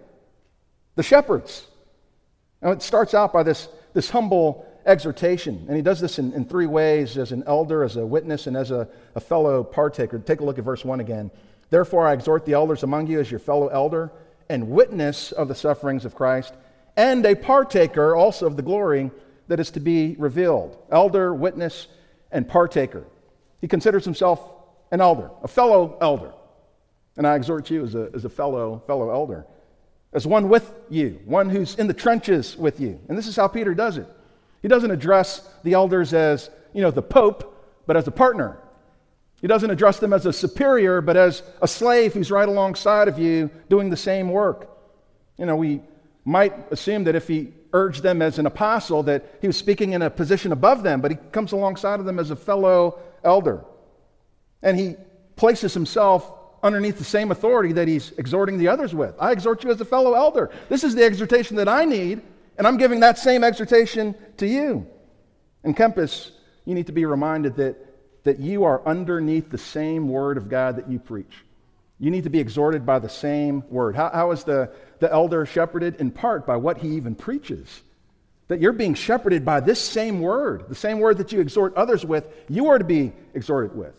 the 0.95 1.03
shepherds. 1.03 1.67
Now, 2.61 2.71
it 2.71 2.81
starts 2.81 3.13
out 3.13 3.33
by 3.33 3.43
this, 3.43 3.67
this 3.93 4.09
humble 4.09 4.65
exhortation. 4.85 5.65
And 5.67 5.75
he 5.75 5.81
does 5.81 5.99
this 5.99 6.19
in, 6.19 6.33
in 6.33 6.45
three 6.45 6.67
ways 6.67 7.17
as 7.17 7.31
an 7.31 7.43
elder, 7.47 7.83
as 7.83 7.95
a 7.95 8.05
witness, 8.05 8.47
and 8.47 8.55
as 8.55 8.71
a, 8.71 8.87
a 9.15 9.19
fellow 9.19 9.63
partaker. 9.63 10.19
Take 10.19 10.41
a 10.41 10.45
look 10.45 10.57
at 10.57 10.63
verse 10.63 10.85
1 10.85 10.99
again. 10.99 11.31
Therefore, 11.69 12.07
I 12.07 12.13
exhort 12.13 12.45
the 12.45 12.53
elders 12.53 12.83
among 12.83 13.07
you 13.07 13.19
as 13.19 13.29
your 13.29 13.39
fellow 13.39 13.67
elder 13.67 14.11
and 14.49 14.69
witness 14.69 15.31
of 15.31 15.47
the 15.47 15.55
sufferings 15.55 16.05
of 16.05 16.15
Christ, 16.15 16.53
and 16.95 17.25
a 17.25 17.35
partaker 17.35 18.15
also 18.15 18.45
of 18.45 18.55
the 18.55 18.61
glory 18.61 19.11
that 19.47 19.59
is 19.59 19.71
to 19.71 19.79
be 19.79 20.15
revealed. 20.17 20.77
Elder, 20.91 21.33
witness, 21.33 21.87
and 22.31 22.47
partaker. 22.47 23.05
He 23.61 23.67
considers 23.67 24.05
himself 24.05 24.39
an 24.91 25.01
elder, 25.01 25.31
a 25.43 25.47
fellow 25.47 25.97
elder. 25.99 26.31
And 27.17 27.25
I 27.25 27.35
exhort 27.35 27.69
you 27.69 27.83
as 27.83 27.95
a, 27.95 28.09
as 28.13 28.25
a 28.25 28.29
fellow, 28.29 28.83
fellow 28.85 29.09
elder, 29.09 29.45
as 30.13 30.27
one 30.27 30.49
with 30.49 30.71
you, 30.89 31.19
one 31.25 31.49
who's 31.49 31.75
in 31.75 31.87
the 31.87 31.93
trenches 31.93 32.55
with 32.55 32.79
you. 32.79 32.99
And 33.09 33.17
this 33.17 33.27
is 33.27 33.35
how 33.35 33.47
Peter 33.47 33.73
does 33.73 33.97
it. 33.97 34.07
He 34.65 34.69
doesn't 34.69 34.89
address 34.89 35.47
the 35.61 35.73
elders 35.73 36.11
as, 36.11 36.49
you 36.73 36.81
know, 36.81 36.89
the 36.89 37.03
pope, 37.03 37.55
but 37.85 37.95
as 37.95 38.07
a 38.07 38.11
partner. 38.11 38.57
He 39.39 39.45
doesn't 39.45 39.69
address 39.69 39.99
them 39.99 40.11
as 40.11 40.25
a 40.25 40.33
superior, 40.33 41.01
but 41.01 41.15
as 41.15 41.43
a 41.61 41.67
slave 41.67 42.15
who's 42.15 42.31
right 42.31 42.49
alongside 42.49 43.07
of 43.07 43.19
you 43.19 43.51
doing 43.69 43.91
the 43.91 43.95
same 43.95 44.27
work. 44.27 44.75
You 45.37 45.45
know, 45.45 45.55
we 45.55 45.81
might 46.25 46.71
assume 46.71 47.03
that 47.03 47.13
if 47.13 47.27
he 47.27 47.53
urged 47.73 48.01
them 48.01 48.23
as 48.23 48.39
an 48.39 48.47
apostle, 48.47 49.03
that 49.03 49.37
he 49.39 49.45
was 49.45 49.55
speaking 49.55 49.93
in 49.93 50.01
a 50.01 50.09
position 50.09 50.51
above 50.51 50.81
them, 50.81 50.99
but 50.99 51.11
he 51.11 51.17
comes 51.31 51.51
alongside 51.51 51.99
of 51.99 52.07
them 52.07 52.17
as 52.17 52.31
a 52.31 52.35
fellow 52.35 52.97
elder. 53.23 53.63
And 54.63 54.79
he 54.79 54.95
places 55.35 55.75
himself 55.75 56.33
underneath 56.63 56.97
the 56.97 57.03
same 57.03 57.29
authority 57.29 57.71
that 57.73 57.87
he's 57.87 58.13
exhorting 58.13 58.57
the 58.57 58.69
others 58.69 58.95
with. 58.95 59.13
I 59.19 59.31
exhort 59.31 59.63
you 59.63 59.69
as 59.69 59.79
a 59.79 59.85
fellow 59.85 60.15
elder. 60.15 60.49
This 60.69 60.83
is 60.83 60.95
the 60.95 61.03
exhortation 61.03 61.55
that 61.57 61.69
I 61.69 61.85
need 61.85 62.23
And 62.57 62.67
I'm 62.67 62.77
giving 62.77 63.01
that 63.01 63.17
same 63.17 63.43
exhortation 63.43 64.15
to 64.37 64.47
you. 64.47 64.87
And 65.63 65.75
Kempiz, 65.75 66.31
you 66.65 66.75
need 66.75 66.87
to 66.87 66.93
be 66.93 67.05
reminded 67.05 67.55
that, 67.57 67.75
that 68.23 68.39
you 68.39 68.63
are 68.63 68.85
underneath 68.85 69.49
the 69.49 69.57
same 69.57 70.07
word 70.07 70.37
of 70.37 70.49
God 70.49 70.77
that 70.77 70.89
you 70.89 70.99
preach. 70.99 71.33
You 71.99 72.11
need 72.11 72.25
to 72.25 72.29
be 72.29 72.39
exhorted 72.39 72.85
by 72.85 72.99
the 72.99 73.09
same 73.09 73.63
word. 73.69 73.95
How, 73.95 74.09
how 74.09 74.31
is 74.31 74.43
the, 74.43 74.71
the 74.99 75.11
elder 75.11 75.45
shepherded? 75.45 75.95
In 75.95 76.11
part 76.11 76.45
by 76.45 76.57
what 76.57 76.77
he 76.77 76.89
even 76.89 77.15
preaches. 77.15 77.81
That 78.47 78.59
you're 78.59 78.73
being 78.73 78.93
shepherded 78.93 79.43
by 79.43 79.59
this 79.59 79.79
same 79.79 80.19
word, 80.19 80.65
the 80.69 80.75
same 80.75 80.99
word 80.99 81.17
that 81.17 81.31
you 81.31 81.39
exhort 81.39 81.73
others 81.75 82.05
with, 82.05 82.27
you 82.47 82.67
are 82.67 82.77
to 82.77 82.85
be 82.85 83.11
exhorted 83.33 83.75
with. 83.75 83.95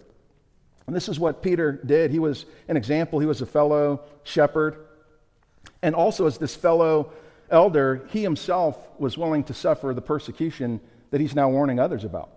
And 0.86 0.94
this 0.94 1.08
is 1.08 1.18
what 1.18 1.42
Peter 1.42 1.72
did. 1.72 2.12
He 2.12 2.20
was 2.20 2.46
an 2.68 2.76
example, 2.76 3.18
he 3.18 3.26
was 3.26 3.42
a 3.42 3.46
fellow 3.46 4.02
shepherd. 4.22 4.76
And 5.82 5.94
also, 5.94 6.26
as 6.26 6.38
this 6.38 6.54
fellow 6.54 7.12
elder, 7.50 8.06
he 8.10 8.22
himself 8.22 8.78
was 8.98 9.16
willing 9.16 9.44
to 9.44 9.54
suffer 9.54 9.94
the 9.94 10.02
persecution 10.02 10.80
that 11.10 11.20
he's 11.20 11.34
now 11.34 11.48
warning 11.48 11.78
others 11.78 12.04
about. 12.04 12.30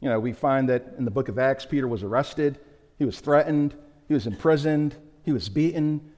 You 0.00 0.08
know, 0.08 0.18
we 0.18 0.32
find 0.32 0.68
that 0.68 0.94
in 0.98 1.04
the 1.04 1.10
book 1.10 1.28
of 1.28 1.38
Acts, 1.38 1.64
Peter 1.64 1.86
was 1.86 2.02
arrested, 2.02 2.58
he 2.98 3.04
was 3.04 3.20
threatened, 3.20 3.74
he 4.08 4.14
was 4.14 4.26
imprisoned, 4.26 4.96
he 5.24 5.32
was 5.32 5.48
beaten. 5.48 6.12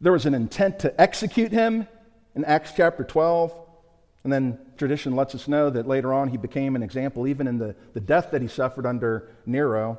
There 0.00 0.12
was 0.12 0.26
an 0.26 0.34
intent 0.34 0.80
to 0.80 1.00
execute 1.00 1.52
him 1.52 1.86
in 2.34 2.44
Acts 2.44 2.72
chapter 2.76 3.04
12. 3.04 3.54
And 4.24 4.32
then 4.32 4.58
tradition 4.78 5.14
lets 5.14 5.34
us 5.34 5.46
know 5.46 5.68
that 5.70 5.86
later 5.86 6.14
on 6.14 6.28
he 6.28 6.38
became 6.38 6.76
an 6.76 6.82
example, 6.82 7.26
even 7.26 7.46
in 7.46 7.58
the, 7.58 7.76
the 7.92 8.00
death 8.00 8.30
that 8.30 8.40
he 8.40 8.48
suffered 8.48 8.86
under 8.86 9.30
Nero. 9.44 9.98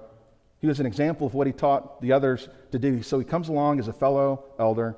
He 0.59 0.67
was 0.67 0.79
an 0.79 0.88
example 0.88 1.27
of 1.27 1.35
what 1.35 1.45
he 1.45 1.53
taught 1.53 2.01
the 2.01 2.12
others 2.12 2.50
to 2.71 2.79
do. 2.79 3.03
So 3.03 3.19
he 3.19 3.25
comes 3.25 3.50
along 3.50 3.79
as 3.79 3.88
a 3.88 3.93
fellow 3.93 4.45
elder. 4.57 4.97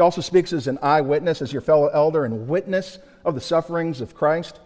He 0.00 0.02
also 0.02 0.22
speaks 0.22 0.54
as 0.54 0.66
an 0.66 0.78
eyewitness, 0.80 1.42
as 1.42 1.52
your 1.52 1.60
fellow 1.60 1.88
elder 1.88 2.24
and 2.24 2.48
witness 2.48 2.98
of 3.22 3.34
the 3.34 3.40
sufferings 3.42 4.00
of 4.00 4.14
Christ. 4.14 4.58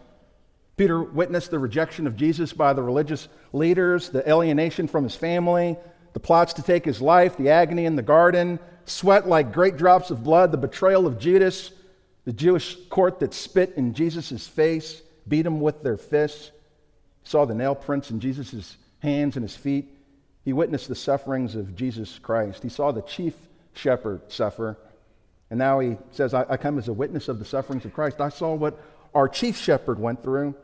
Peter 0.76 1.02
witnessed 1.02 1.50
the 1.50 1.58
rejection 1.58 2.06
of 2.06 2.16
Jesus 2.16 2.52
by 2.52 2.72
the 2.72 2.84
religious 2.84 3.26
leaders, 3.52 4.10
the 4.10 4.30
alienation 4.30 4.86
from 4.86 5.02
his 5.02 5.16
family, 5.16 5.76
the 6.12 6.20
plots 6.20 6.52
to 6.52 6.62
take 6.62 6.84
his 6.84 7.02
life, 7.02 7.36
the 7.36 7.50
agony 7.50 7.84
in 7.84 7.96
the 7.96 8.00
garden, 8.00 8.60
sweat 8.84 9.26
like 9.26 9.52
great 9.52 9.76
drops 9.76 10.12
of 10.12 10.22
blood, 10.22 10.52
the 10.52 10.56
betrayal 10.56 11.04
of 11.04 11.18
Judas, 11.18 11.72
the 12.24 12.32
Jewish 12.32 12.76
court 12.88 13.18
that 13.18 13.34
spit 13.34 13.74
in 13.76 13.92
Jesus' 13.92 14.46
face, 14.46 15.02
beat 15.26 15.46
him 15.46 15.60
with 15.60 15.82
their 15.82 15.96
fists, 15.96 16.52
saw 17.24 17.44
the 17.44 17.56
nail 17.56 17.74
prints 17.74 18.12
in 18.12 18.20
Jesus' 18.20 18.76
hands 19.00 19.34
and 19.34 19.42
his 19.42 19.56
feet. 19.56 19.98
He 20.44 20.52
witnessed 20.52 20.86
the 20.86 20.94
sufferings 20.94 21.56
of 21.56 21.74
Jesus 21.74 22.20
Christ. 22.20 22.62
He 22.62 22.68
saw 22.68 22.92
the 22.92 23.02
chief 23.02 23.34
shepherd 23.74 24.30
suffer. 24.30 24.78
And 25.54 25.58
now 25.60 25.78
he 25.78 25.96
says, 26.10 26.34
I, 26.34 26.44
I 26.48 26.56
come 26.56 26.78
as 26.78 26.88
a 26.88 26.92
witness 26.92 27.28
of 27.28 27.38
the 27.38 27.44
sufferings 27.44 27.84
of 27.84 27.94
Christ. 27.94 28.20
I 28.20 28.28
saw 28.28 28.54
what 28.54 28.76
our 29.14 29.28
chief 29.28 29.56
shepherd 29.56 30.00
went 30.00 30.20
through. 30.20 30.56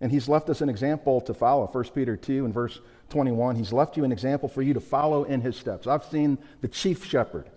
And 0.00 0.10
he's 0.10 0.28
left 0.28 0.50
us 0.50 0.60
an 0.60 0.68
example 0.68 1.20
to 1.20 1.32
follow. 1.32 1.68
1 1.68 1.84
Peter 1.94 2.16
2 2.16 2.46
and 2.46 2.52
verse 2.52 2.80
21. 3.10 3.54
He's 3.54 3.72
left 3.72 3.96
you 3.96 4.02
an 4.02 4.10
example 4.10 4.48
for 4.48 4.60
you 4.60 4.74
to 4.74 4.80
follow 4.80 5.22
in 5.22 5.40
his 5.40 5.54
steps. 5.54 5.86
I've 5.86 6.04
seen 6.04 6.36
the 6.62 6.66
chief 6.66 7.04
shepherd, 7.04 7.48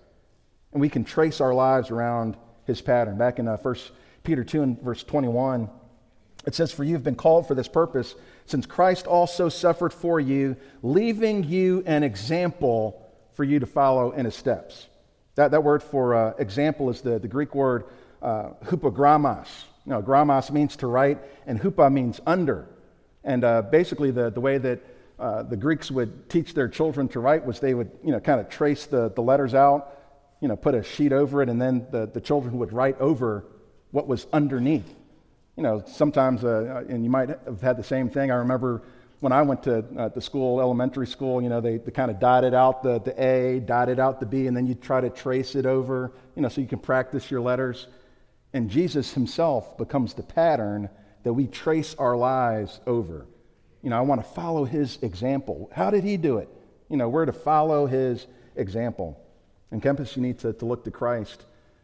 and 0.72 0.80
we 0.80 0.88
can 0.88 1.04
trace 1.04 1.42
our 1.42 1.52
lives 1.52 1.90
around 1.90 2.38
his 2.66 2.80
pattern. 2.80 3.18
Back 3.18 3.40
in 3.40 3.48
uh, 3.48 3.58
1 3.58 3.76
Peter 4.22 4.44
2 4.44 4.62
and 4.62 4.80
verse 4.84 5.04
21, 5.04 5.68
it 6.46 6.54
says, 6.54 6.72
For 6.72 6.84
you 6.84 6.94
have 6.94 7.04
been 7.04 7.16
called 7.16 7.48
for 7.48 7.56
this 7.56 7.68
purpose, 7.68 8.14
since 8.46 8.68
Christ 8.68 9.08
also 9.08 9.50
suffered 9.50 9.94
for 9.94 10.20
you, 10.20 10.58
leaving 10.84 11.44
you 11.44 11.82
an 11.88 12.04
example 12.04 13.04
for 13.34 13.44
you 13.44 13.60
to 13.62 13.66
follow 13.66 14.12
in 14.12 14.26
his 14.26 14.36
steps. 14.36 14.86
That, 15.36 15.52
that 15.52 15.64
word 15.64 15.82
for 15.84 16.16
uh, 16.16 16.34
example 16.38 16.90
is 16.90 17.02
the, 17.02 17.20
the 17.20 17.28
Greek 17.28 17.56
word 17.56 17.86
uh, 18.22 18.50
hupogrammos. 18.66 19.48
You 19.86 19.94
know, 19.94 20.02
grammos 20.02 20.52
means 20.52 20.76
to 20.78 20.88
write, 20.88 21.20
and 21.48 21.60
hupa 21.60 21.92
means 21.92 22.20
under. 22.26 22.68
And 23.24 23.44
uh, 23.44 23.62
basically, 23.64 24.12
the, 24.12 24.30
the 24.30 24.40
way 24.40 24.58
that 24.58 24.80
uh, 25.20 25.44
the 25.44 25.58
Greeks 25.58 25.92
would 25.92 26.30
teach 26.30 26.54
their 26.54 26.68
children 26.68 27.08
to 27.10 27.20
write 27.20 27.46
was 27.46 27.60
they 27.60 27.74
would, 27.74 27.92
you 28.04 28.12
know, 28.12 28.20
kind 28.20 28.40
of 28.40 28.50
trace 28.50 28.86
the, 28.86 29.10
the 29.10 29.22
letters 29.22 29.54
out, 29.54 29.98
you 30.42 30.48
know, 30.48 30.56
put 30.56 30.76
a 30.76 30.84
sheet 30.84 31.12
over 31.12 31.42
it, 31.42 31.50
and 31.50 31.62
then 31.62 31.86
the, 31.92 32.06
the 32.06 32.22
children 32.22 32.58
would 32.58 32.72
write 32.72 33.00
over 33.00 33.46
what 33.92 34.08
was 34.08 34.28
underneath. 34.32 34.96
You 35.58 35.64
know, 35.64 35.84
sometimes, 35.86 36.46
uh, 36.46 36.86
and 36.88 37.04
you 37.04 37.10
might 37.10 37.30
have 37.30 37.62
had 37.62 37.76
the 37.76 37.84
same 37.84 38.10
thing. 38.10 38.32
I 38.32 38.36
remember 38.36 38.82
when 39.20 39.34
I 39.34 39.42
went 39.42 39.64
to 39.64 39.80
uh, 39.98 40.10
the 40.10 40.22
school, 40.22 40.62
elementary 40.62 41.08
school, 41.08 41.42
you 41.42 41.50
know, 41.50 41.60
they, 41.60 41.78
they 41.78 41.92
kind 41.92 42.10
of 42.10 42.20
dotted 42.20 42.54
out 42.54 42.84
the, 42.84 43.00
the 43.00 43.22
A, 43.22 43.60
dotted 43.60 44.00
out 44.00 44.20
the 44.20 44.26
B, 44.26 44.48
and 44.48 44.56
then 44.56 44.66
you 44.66 44.76
try 44.76 45.02
to 45.02 45.10
trace 45.10 45.56
it 45.56 45.66
over, 45.66 46.14
you 46.36 46.42
know, 46.42 46.48
so 46.50 46.62
you 46.62 46.68
can 46.68 46.80
practice 46.80 47.30
your 47.30 47.42
letters. 47.42 47.88
And 48.54 48.70
Jesus 48.70 49.14
himself 49.14 49.78
becomes 49.78 50.14
the 50.14 50.24
pattern 50.24 50.90
that 51.24 51.34
we 51.34 51.48
trace 51.48 51.96
our 52.00 52.16
lives 52.16 52.80
over. 52.88 53.28
You 53.82 53.90
know, 53.90 53.98
I 53.98 54.02
want 54.02 54.22
to 54.24 54.30
follow 54.32 54.64
his 54.66 54.98
example. 55.02 55.70
How 55.74 55.90
did 55.90 56.04
he 56.04 56.18
do 56.18 56.38
it? 56.38 56.50
You 56.90 56.98
know, 56.98 57.10
we're 57.10 57.26
to 57.26 57.34
follow 57.34 57.88
his 57.88 58.26
example. 58.56 59.22
In 59.72 59.82
Kempiz, 59.82 60.16
you 60.16 60.22
need 60.22 60.40
to, 60.40 60.54
to 60.54 60.66
look 60.66 60.86
to 60.86 60.92
Christ 60.92 61.44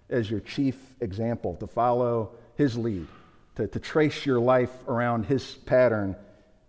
as 0.10 0.30
your 0.30 0.40
chief 0.40 0.78
example, 1.02 1.56
to 1.58 1.68
follow 1.68 2.32
his 2.56 2.78
lead, 2.78 3.08
to, 3.56 3.68
to 3.68 3.80
trace 3.80 4.26
your 4.26 4.40
life 4.40 4.72
around 4.88 5.26
his 5.26 5.54
pattern. 5.54 6.16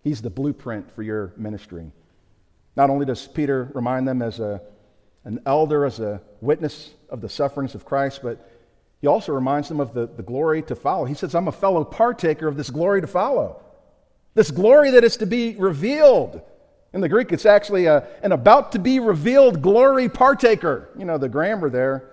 He's 0.07 0.21
the 0.21 0.29
blueprint 0.29 0.89
for 0.95 1.03
your 1.03 1.33
ministry. 1.35 1.91
Not 2.77 2.89
only 2.89 3.05
does 3.05 3.27
Peter 3.27 3.69
remind 3.73 4.07
them 4.07 4.21
as 4.21 4.39
a, 4.39 4.61
an 5.25 5.41
elder, 5.45 5.83
as 5.83 5.99
a 5.99 6.21
witness 6.39 6.91
of 7.09 7.19
the 7.19 7.27
sufferings 7.27 7.75
of 7.75 7.83
Christ, 7.83 8.21
but 8.23 8.49
he 9.01 9.07
also 9.07 9.33
reminds 9.33 9.67
them 9.67 9.81
of 9.81 9.93
the, 9.93 10.07
the 10.07 10.23
glory 10.23 10.61
to 10.61 10.75
follow. 10.77 11.03
He 11.03 11.13
says, 11.13 11.35
I'm 11.35 11.49
a 11.49 11.51
fellow 11.51 11.83
partaker 11.83 12.47
of 12.47 12.55
this 12.55 12.69
glory 12.69 13.01
to 13.01 13.07
follow, 13.07 13.61
this 14.33 14.49
glory 14.49 14.91
that 14.91 15.03
is 15.03 15.17
to 15.17 15.25
be 15.25 15.57
revealed. 15.57 16.41
In 16.93 17.01
the 17.01 17.09
Greek, 17.09 17.33
it's 17.33 17.45
actually 17.45 17.87
a, 17.87 18.07
an 18.23 18.31
about 18.31 18.71
to 18.71 18.79
be 18.79 19.01
revealed 19.01 19.61
glory 19.61 20.07
partaker. 20.07 20.87
You 20.97 21.03
know, 21.03 21.17
the 21.17 21.27
grammar 21.27 21.69
there. 21.69 22.09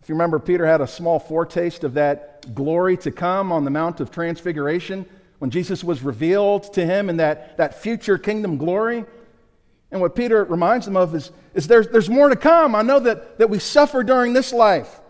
If 0.00 0.08
you 0.08 0.14
remember, 0.14 0.38
Peter 0.38 0.64
had 0.64 0.80
a 0.80 0.86
small 0.86 1.18
foretaste 1.18 1.84
of 1.84 1.92
that 1.94 2.54
glory 2.54 2.96
to 2.96 3.10
come 3.10 3.52
on 3.52 3.64
the 3.64 3.70
Mount 3.70 4.00
of 4.00 4.10
Transfiguration 4.10 5.04
when 5.44 5.50
Jesus 5.50 5.84
was 5.84 6.00
revealed 6.02 6.72
to 6.72 6.86
him 6.86 7.10
in 7.10 7.18
that, 7.18 7.58
that 7.58 7.82
future 7.82 8.16
kingdom 8.16 8.56
glory. 8.56 9.04
And 9.90 10.00
what 10.00 10.16
Peter 10.16 10.42
reminds 10.42 10.86
them 10.86 10.96
of 10.96 11.14
is, 11.14 11.32
is 11.52 11.66
there's, 11.66 11.86
there's 11.88 12.08
more 12.08 12.30
to 12.30 12.34
come. 12.34 12.74
I 12.74 12.80
know 12.80 12.98
that, 13.00 13.36
that 13.36 13.50
we 13.50 13.58
suffer 13.58 14.02
during 14.02 14.32
this 14.32 14.54
life. 14.54 15.02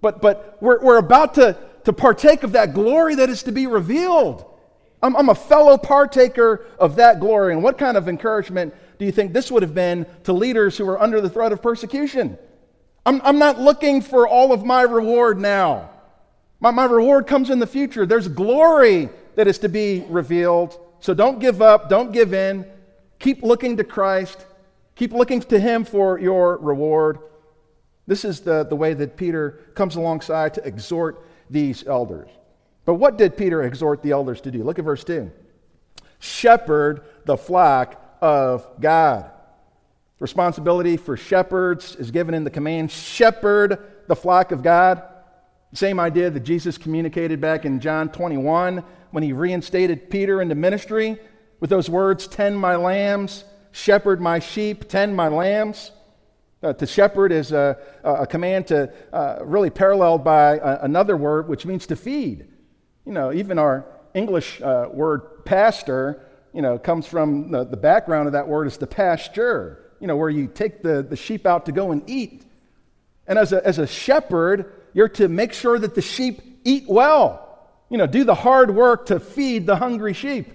But, 0.00 0.20
but 0.20 0.58
we're, 0.60 0.82
we're 0.82 0.96
about 0.96 1.34
to, 1.34 1.56
to 1.84 1.92
partake 1.92 2.42
of 2.42 2.50
that 2.50 2.74
glory 2.74 3.14
that 3.14 3.30
is 3.30 3.44
to 3.44 3.52
be 3.52 3.68
revealed. 3.68 4.44
I'm, 5.04 5.14
I'm 5.14 5.28
a 5.28 5.36
fellow 5.36 5.78
partaker 5.78 6.66
of 6.80 6.96
that 6.96 7.20
glory. 7.20 7.52
And 7.52 7.62
what 7.62 7.78
kind 7.78 7.96
of 7.96 8.08
encouragement 8.08 8.74
do 8.98 9.04
you 9.04 9.12
think 9.12 9.32
this 9.32 9.52
would 9.52 9.62
have 9.62 9.72
been 9.72 10.04
to 10.24 10.32
leaders 10.32 10.76
who 10.76 10.88
are 10.88 11.00
under 11.00 11.20
the 11.20 11.30
threat 11.30 11.52
of 11.52 11.62
persecution? 11.62 12.36
I'm, 13.06 13.22
I'm 13.22 13.38
not 13.38 13.60
looking 13.60 14.02
for 14.02 14.26
all 14.26 14.52
of 14.52 14.64
my 14.64 14.82
reward 14.82 15.38
now. 15.38 15.90
My, 16.58 16.72
my 16.72 16.86
reward 16.86 17.28
comes 17.28 17.50
in 17.50 17.60
the 17.60 17.68
future. 17.68 18.04
There's 18.04 18.26
glory 18.26 19.10
that 19.36 19.46
is 19.46 19.58
to 19.58 19.68
be 19.68 20.04
revealed. 20.08 20.78
So 21.00 21.14
don't 21.14 21.38
give 21.38 21.62
up, 21.62 21.88
don't 21.88 22.12
give 22.12 22.34
in. 22.34 22.66
Keep 23.18 23.42
looking 23.42 23.76
to 23.76 23.84
Christ, 23.84 24.44
keep 24.94 25.12
looking 25.12 25.40
to 25.40 25.58
Him 25.58 25.84
for 25.84 26.18
your 26.18 26.58
reward. 26.58 27.18
This 28.06 28.24
is 28.24 28.40
the, 28.40 28.64
the 28.64 28.76
way 28.76 28.94
that 28.94 29.16
Peter 29.16 29.60
comes 29.74 29.96
alongside 29.96 30.54
to 30.54 30.66
exhort 30.66 31.24
these 31.48 31.86
elders. 31.86 32.28
But 32.84 32.94
what 32.94 33.18
did 33.18 33.36
Peter 33.36 33.62
exhort 33.62 34.02
the 34.02 34.10
elders 34.10 34.40
to 34.42 34.50
do? 34.50 34.62
Look 34.62 34.78
at 34.78 34.84
verse 34.84 35.04
2. 35.04 35.30
Shepherd 36.18 37.04
the 37.24 37.36
flock 37.36 38.00
of 38.20 38.66
God. 38.80 39.30
Responsibility 40.18 40.96
for 40.96 41.16
shepherds 41.16 41.96
is 41.96 42.10
given 42.10 42.34
in 42.34 42.44
the 42.44 42.50
command 42.50 42.90
shepherd 42.90 43.78
the 44.06 44.16
flock 44.16 44.52
of 44.52 44.62
God. 44.62 45.02
Same 45.72 46.00
idea 46.00 46.30
that 46.30 46.40
Jesus 46.40 46.78
communicated 46.78 47.40
back 47.40 47.64
in 47.64 47.80
John 47.80 48.08
21 48.08 48.82
when 49.10 49.22
he 49.22 49.32
reinstated 49.32 50.10
Peter 50.10 50.40
into 50.40 50.54
ministry 50.54 51.18
with 51.60 51.70
those 51.70 51.88
words 51.88 52.26
tend 52.26 52.58
my 52.58 52.76
lambs, 52.76 53.44
shepherd 53.72 54.20
my 54.20 54.38
sheep, 54.38 54.88
tend 54.88 55.16
my 55.16 55.28
lambs. 55.28 55.90
Uh, 56.62 56.72
to 56.72 56.86
shepherd 56.86 57.32
is 57.32 57.52
a, 57.52 57.78
a 58.02 58.26
command 58.26 58.66
to 58.66 58.92
uh, 59.12 59.38
really 59.44 59.70
paralleled 59.70 60.24
by 60.24 60.56
a, 60.56 60.80
another 60.82 61.16
word, 61.16 61.48
which 61.48 61.66
means 61.66 61.86
to 61.86 61.96
feed. 61.96 62.48
You 63.04 63.12
know, 63.12 63.32
even 63.32 63.58
our 63.58 63.86
English 64.14 64.60
uh, 64.62 64.88
word 64.90 65.44
pastor, 65.44 66.26
you 66.52 66.62
know, 66.62 66.78
comes 66.78 67.06
from 67.06 67.50
the, 67.50 67.64
the 67.64 67.76
background 67.76 68.26
of 68.26 68.32
that 68.32 68.48
word 68.48 68.66
is 68.66 68.78
the 68.78 68.86
pasture, 68.86 69.92
you 70.00 70.06
know, 70.06 70.16
where 70.16 70.30
you 70.30 70.46
take 70.46 70.82
the, 70.82 71.02
the 71.02 71.16
sheep 71.16 71.46
out 71.46 71.66
to 71.66 71.72
go 71.72 71.92
and 71.92 72.08
eat. 72.08 72.44
And 73.26 73.38
as 73.38 73.52
a, 73.52 73.64
as 73.66 73.78
a 73.78 73.86
shepherd, 73.86 74.72
you're 74.94 75.08
to 75.10 75.28
make 75.28 75.52
sure 75.52 75.78
that 75.78 75.94
the 75.94 76.02
sheep 76.02 76.40
eat 76.64 76.84
well. 76.88 77.45
You 77.88 77.98
know, 77.98 78.06
do 78.06 78.24
the 78.24 78.34
hard 78.34 78.74
work 78.74 79.06
to 79.06 79.20
feed 79.20 79.66
the 79.66 79.76
hungry 79.76 80.12
sheep. 80.12 80.52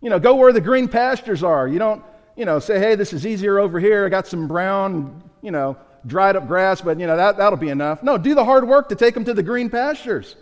You 0.00 0.10
know, 0.10 0.18
go 0.18 0.34
where 0.34 0.52
the 0.52 0.60
green 0.60 0.88
pastures 0.88 1.42
are. 1.42 1.68
You 1.68 1.78
don't 1.78 2.02
you 2.36 2.44
know, 2.44 2.58
say, 2.58 2.78
hey, 2.78 2.94
this 2.94 3.12
is 3.12 3.26
easier 3.26 3.58
over 3.58 3.78
here. 3.78 4.06
I 4.06 4.08
got 4.08 4.26
some 4.26 4.48
brown, 4.48 5.22
you 5.42 5.50
know, 5.50 5.76
dried 6.06 6.36
up 6.36 6.46
grass, 6.46 6.80
but, 6.80 6.98
you 6.98 7.06
know, 7.06 7.16
that, 7.16 7.36
that'll 7.36 7.58
be 7.58 7.68
enough. 7.68 8.02
No, 8.02 8.18
do 8.18 8.34
the 8.34 8.44
hard 8.44 8.66
work 8.66 8.88
to 8.88 8.94
take 8.94 9.14
them 9.14 9.24
to 9.26 9.34
the 9.34 9.42
green 9.42 9.70
pastures. 9.70 10.36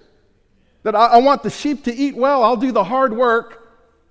That 0.83 0.95
I, 0.95 1.07
I 1.07 1.17
want 1.19 1.43
the 1.43 1.51
sheep 1.51 1.85
to 1.85 1.95
eat 1.95 2.17
well. 2.17 2.43
I'll 2.43 2.57
do 2.57 2.73
the 2.73 2.85
hard 2.85 3.13
work 3.13 3.61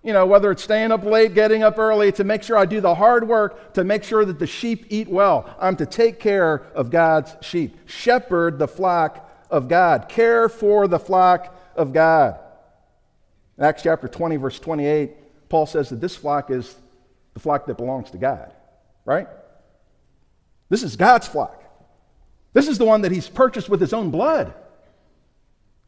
you 0.02 0.14
know, 0.14 0.26
whether 0.26 0.50
it's 0.50 0.64
staying 0.64 0.94
up 0.94 1.04
late, 1.04 1.34
getting 1.34 1.62
up 1.62 1.78
early, 1.78 2.12
to 2.14 2.24
make 2.24 2.42
sure 2.42 2.58
I 2.58 2.66
do 2.66 2.80
the 2.80 2.96
hard 2.96 3.28
work 3.28 3.74
to 3.74 3.84
make 3.84 4.06
sure 4.06 4.24
that 4.24 4.40
the 4.40 4.48
sheep 4.48 4.86
eat 4.90 5.10
well. 5.10 5.54
I'm 5.60 5.76
to 5.76 5.86
take 5.86 6.22
care 6.22 6.64
of 6.74 6.90
God's 6.90 7.36
sheep, 7.42 7.78
shepherd 7.86 8.60
the 8.60 8.68
flock 8.68 9.30
of 9.52 9.68
God, 9.68 10.08
care 10.08 10.48
for 10.48 10.88
the 10.88 11.00
flock 11.00 11.54
of 11.80 11.94
God. 11.94 12.40
In 13.58 13.64
Acts 13.64 13.84
chapter 13.84 14.08
20, 14.08 14.38
verse 14.38 14.60
28, 14.60 15.50
Paul 15.50 15.66
says 15.66 15.90
that 15.90 16.00
this 16.00 16.16
flock 16.16 16.52
is 16.52 16.76
the 17.34 17.40
flock 17.40 17.66
that 17.66 17.78
belongs 17.78 18.12
to 18.12 18.18
God, 18.18 18.54
right? 19.06 19.28
This 20.70 20.84
is 20.84 20.96
God's 20.96 21.28
flock. 21.28 21.64
This 22.54 22.68
is 22.68 22.78
the 22.78 22.86
one 22.86 23.02
that 23.02 23.12
he's 23.12 23.28
purchased 23.28 23.70
with 23.70 23.82
his 23.82 23.94
own 23.94 24.12
blood 24.12 24.54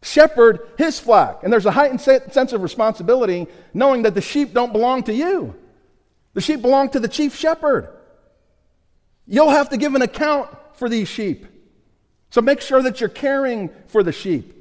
shepherd 0.01 0.67
his 0.77 0.99
flock. 0.99 1.43
And 1.43 1.51
there's 1.51 1.65
a 1.65 1.71
heightened 1.71 2.01
sense 2.01 2.53
of 2.53 2.61
responsibility 2.61 3.47
knowing 3.73 4.03
that 4.03 4.15
the 4.15 4.21
sheep 4.21 4.53
don't 4.53 4.71
belong 4.71 5.03
to 5.03 5.13
you, 5.13 5.55
the 6.33 6.41
sheep 6.41 6.61
belong 6.61 6.89
to 6.89 6.99
the 6.99 7.07
chief 7.07 7.35
shepherd. 7.35 7.89
You'll 9.27 9.49
have 9.49 9.69
to 9.69 9.77
give 9.77 9.95
an 9.95 10.01
account 10.01 10.49
for 10.73 10.89
these 10.89 11.07
sheep. 11.07 11.45
So 12.31 12.41
make 12.41 12.61
sure 12.61 12.81
that 12.81 12.99
you're 12.99 13.09
caring 13.09 13.69
for 13.87 14.03
the 14.03 14.11
sheep, 14.11 14.60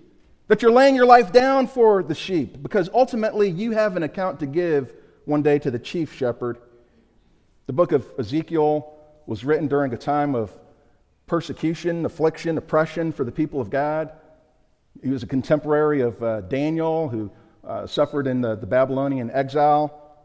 that 0.50 0.62
you're 0.62 0.72
laying 0.72 0.96
your 0.96 1.06
life 1.06 1.30
down 1.30 1.68
for 1.68 2.02
the 2.02 2.14
sheep, 2.14 2.60
because 2.60 2.90
ultimately 2.92 3.48
you 3.48 3.70
have 3.70 3.96
an 3.96 4.02
account 4.02 4.40
to 4.40 4.46
give 4.46 4.92
one 5.24 5.42
day 5.42 5.60
to 5.60 5.70
the 5.70 5.78
chief 5.78 6.12
shepherd. 6.12 6.58
The 7.68 7.72
book 7.72 7.92
of 7.92 8.04
Ezekiel 8.18 8.92
was 9.26 9.44
written 9.44 9.68
during 9.68 9.92
a 9.92 9.96
time 9.96 10.34
of 10.34 10.50
persecution, 11.28 12.04
affliction, 12.04 12.58
oppression 12.58 13.12
for 13.12 13.22
the 13.22 13.30
people 13.30 13.60
of 13.60 13.70
God. 13.70 14.10
He 15.04 15.10
was 15.10 15.22
a 15.22 15.26
contemporary 15.28 16.00
of 16.00 16.20
uh, 16.20 16.40
Daniel, 16.40 17.08
who 17.08 17.30
uh, 17.62 17.86
suffered 17.86 18.26
in 18.26 18.40
the, 18.40 18.56
the 18.56 18.66
Babylonian 18.66 19.30
exile. 19.30 20.16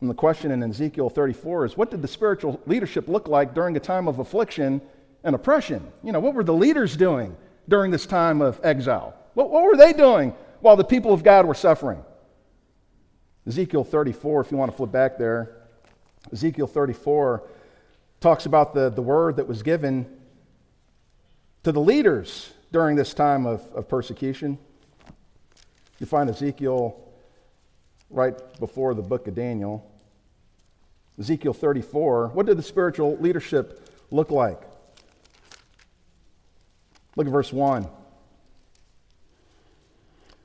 And 0.00 0.10
the 0.10 0.14
question 0.14 0.50
in 0.50 0.64
Ezekiel 0.64 1.10
34 1.10 1.66
is 1.66 1.76
what 1.76 1.92
did 1.92 2.02
the 2.02 2.08
spiritual 2.08 2.60
leadership 2.66 3.06
look 3.06 3.28
like 3.28 3.54
during 3.54 3.76
a 3.76 3.80
time 3.80 4.08
of 4.08 4.18
affliction 4.18 4.82
and 5.22 5.36
oppression? 5.36 5.92
You 6.02 6.10
know, 6.10 6.18
what 6.18 6.34
were 6.34 6.42
the 6.42 6.52
leaders 6.52 6.96
doing 6.96 7.36
during 7.68 7.92
this 7.92 8.04
time 8.04 8.42
of 8.42 8.60
exile? 8.64 9.14
What, 9.34 9.50
what 9.50 9.64
were 9.64 9.76
they 9.76 9.92
doing 9.92 10.34
while 10.60 10.76
the 10.76 10.84
people 10.84 11.12
of 11.12 11.22
God 11.22 11.46
were 11.46 11.54
suffering? 11.54 12.02
Ezekiel 13.46 13.84
34, 13.84 14.40
if 14.40 14.50
you 14.50 14.56
want 14.56 14.70
to 14.70 14.76
flip 14.76 14.90
back 14.90 15.18
there, 15.18 15.56
Ezekiel 16.32 16.66
34 16.66 17.42
talks 18.20 18.46
about 18.46 18.72
the, 18.72 18.88
the 18.88 19.02
word 19.02 19.36
that 19.36 19.46
was 19.46 19.62
given 19.62 20.06
to 21.62 21.72
the 21.72 21.80
leaders 21.80 22.52
during 22.72 22.96
this 22.96 23.12
time 23.12 23.44
of, 23.44 23.62
of 23.74 23.88
persecution. 23.88 24.56
You 25.98 26.06
find 26.06 26.30
Ezekiel 26.30 26.98
right 28.08 28.34
before 28.58 28.94
the 28.94 29.02
book 29.02 29.28
of 29.28 29.34
Daniel. 29.34 29.90
Ezekiel 31.18 31.52
34. 31.52 32.28
What 32.28 32.46
did 32.46 32.56
the 32.56 32.62
spiritual 32.62 33.16
leadership 33.18 33.88
look 34.10 34.30
like? 34.30 34.60
Look 37.16 37.26
at 37.26 37.32
verse 37.32 37.52
1. 37.52 37.86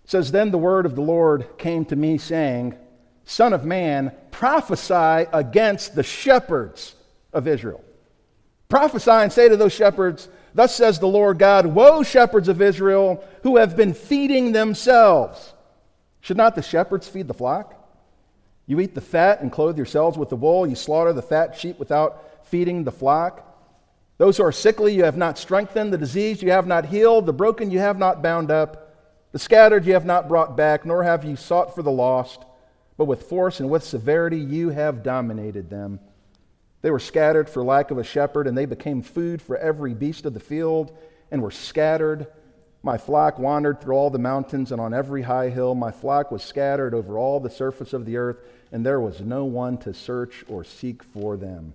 Says, 0.09 0.31
Then 0.31 0.49
the 0.49 0.57
word 0.57 0.87
of 0.87 0.95
the 0.95 1.03
Lord 1.03 1.47
came 1.59 1.85
to 1.85 1.95
me, 1.95 2.17
saying, 2.17 2.73
Son 3.25 3.53
of 3.53 3.63
man, 3.63 4.11
prophesy 4.31 5.29
against 5.31 5.93
the 5.93 6.01
shepherds 6.01 6.95
of 7.31 7.47
Israel. 7.47 7.83
Prophesy 8.69 9.11
and 9.11 9.31
say 9.31 9.49
to 9.49 9.55
those 9.55 9.71
shepherds, 9.71 10.27
Thus 10.55 10.73
says 10.73 10.97
the 10.97 11.07
Lord 11.07 11.37
God 11.37 11.67
Woe, 11.67 12.01
shepherds 12.01 12.47
of 12.47 12.59
Israel, 12.59 13.23
who 13.43 13.57
have 13.57 13.77
been 13.77 13.93
feeding 13.93 14.51
themselves. 14.51 15.53
Should 16.21 16.37
not 16.37 16.55
the 16.55 16.63
shepherds 16.63 17.07
feed 17.07 17.27
the 17.27 17.35
flock? 17.35 17.75
You 18.65 18.79
eat 18.79 18.95
the 18.95 19.01
fat 19.01 19.41
and 19.41 19.51
clothe 19.51 19.77
yourselves 19.77 20.17
with 20.17 20.29
the 20.29 20.35
wool. 20.35 20.65
You 20.65 20.73
slaughter 20.73 21.13
the 21.13 21.21
fat 21.21 21.55
sheep 21.55 21.77
without 21.77 22.47
feeding 22.47 22.83
the 22.83 22.91
flock. 22.91 23.45
Those 24.17 24.37
who 24.37 24.43
are 24.43 24.51
sickly 24.51 24.95
you 24.95 25.03
have 25.03 25.17
not 25.17 25.37
strengthened. 25.37 25.93
The 25.93 25.99
diseased 25.99 26.41
you 26.41 26.49
have 26.49 26.65
not 26.65 26.87
healed. 26.87 27.27
The 27.27 27.33
broken 27.33 27.69
you 27.69 27.77
have 27.77 27.99
not 27.99 28.23
bound 28.23 28.49
up. 28.49 28.87
The 29.31 29.39
scattered 29.39 29.85
you 29.85 29.93
have 29.93 30.05
not 30.05 30.27
brought 30.27 30.57
back, 30.57 30.85
nor 30.85 31.03
have 31.03 31.23
you 31.23 31.35
sought 31.35 31.75
for 31.75 31.83
the 31.83 31.91
lost. 31.91 32.43
But 32.97 33.05
with 33.05 33.23
force 33.23 33.59
and 33.59 33.69
with 33.69 33.83
severity 33.83 34.39
you 34.39 34.69
have 34.69 35.03
dominated 35.03 35.69
them. 35.69 35.99
They 36.81 36.91
were 36.91 36.99
scattered 36.99 37.49
for 37.49 37.63
lack 37.63 37.91
of 37.91 37.97
a 37.97 38.03
shepherd, 38.03 38.47
and 38.47 38.57
they 38.57 38.65
became 38.65 39.01
food 39.01 39.41
for 39.41 39.57
every 39.57 39.93
beast 39.93 40.25
of 40.25 40.33
the 40.33 40.39
field 40.39 40.97
and 41.31 41.41
were 41.41 41.51
scattered. 41.51 42.27
My 42.81 42.97
flock 42.97 43.37
wandered 43.37 43.81
through 43.81 43.95
all 43.95 44.09
the 44.09 44.17
mountains 44.17 44.71
and 44.71 44.79
on 44.79 44.93
every 44.93 45.21
high 45.21 45.49
hill. 45.49 45.75
My 45.75 45.91
flock 45.91 46.31
was 46.31 46.43
scattered 46.43 46.93
over 46.93 47.17
all 47.17 47.39
the 47.39 47.49
surface 47.49 47.93
of 47.93 48.05
the 48.05 48.17
earth, 48.17 48.37
and 48.71 48.85
there 48.85 48.99
was 48.99 49.19
no 49.19 49.45
one 49.45 49.77
to 49.79 49.93
search 49.93 50.45
or 50.47 50.63
seek 50.63 51.03
for 51.03 51.37
them. 51.37 51.73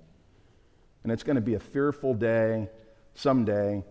And 1.02 1.12
it's 1.12 1.22
going 1.22 1.36
to 1.36 1.42
be 1.42 1.54
a 1.54 1.60
fearful 1.60 2.14
day 2.14 2.68
someday 3.14 3.84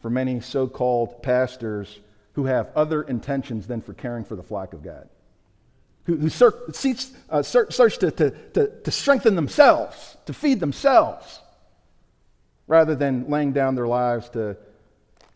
for 0.00 0.10
many 0.10 0.40
so 0.40 0.68
called 0.68 1.22
pastors 1.22 1.98
who 2.34 2.46
have 2.46 2.70
other 2.74 3.02
intentions 3.02 3.66
than 3.66 3.80
for 3.80 3.92
caring 3.92 4.24
for 4.24 4.36
the 4.36 4.42
flock 4.42 4.72
of 4.72 4.82
God 4.82 5.08
who, 6.04 6.16
who 6.16 6.28
search, 6.28 6.54
uh, 7.30 7.42
search, 7.42 7.74
search 7.74 7.98
to, 7.98 8.10
to, 8.10 8.30
to, 8.30 8.66
to 8.80 8.90
strengthen 8.90 9.34
themselves, 9.34 10.16
to 10.26 10.32
feed 10.32 10.60
themselves, 10.60 11.40
rather 12.66 12.94
than 12.94 13.28
laying 13.28 13.52
down 13.52 13.74
their 13.74 13.86
lives 13.86 14.28
to 14.30 14.56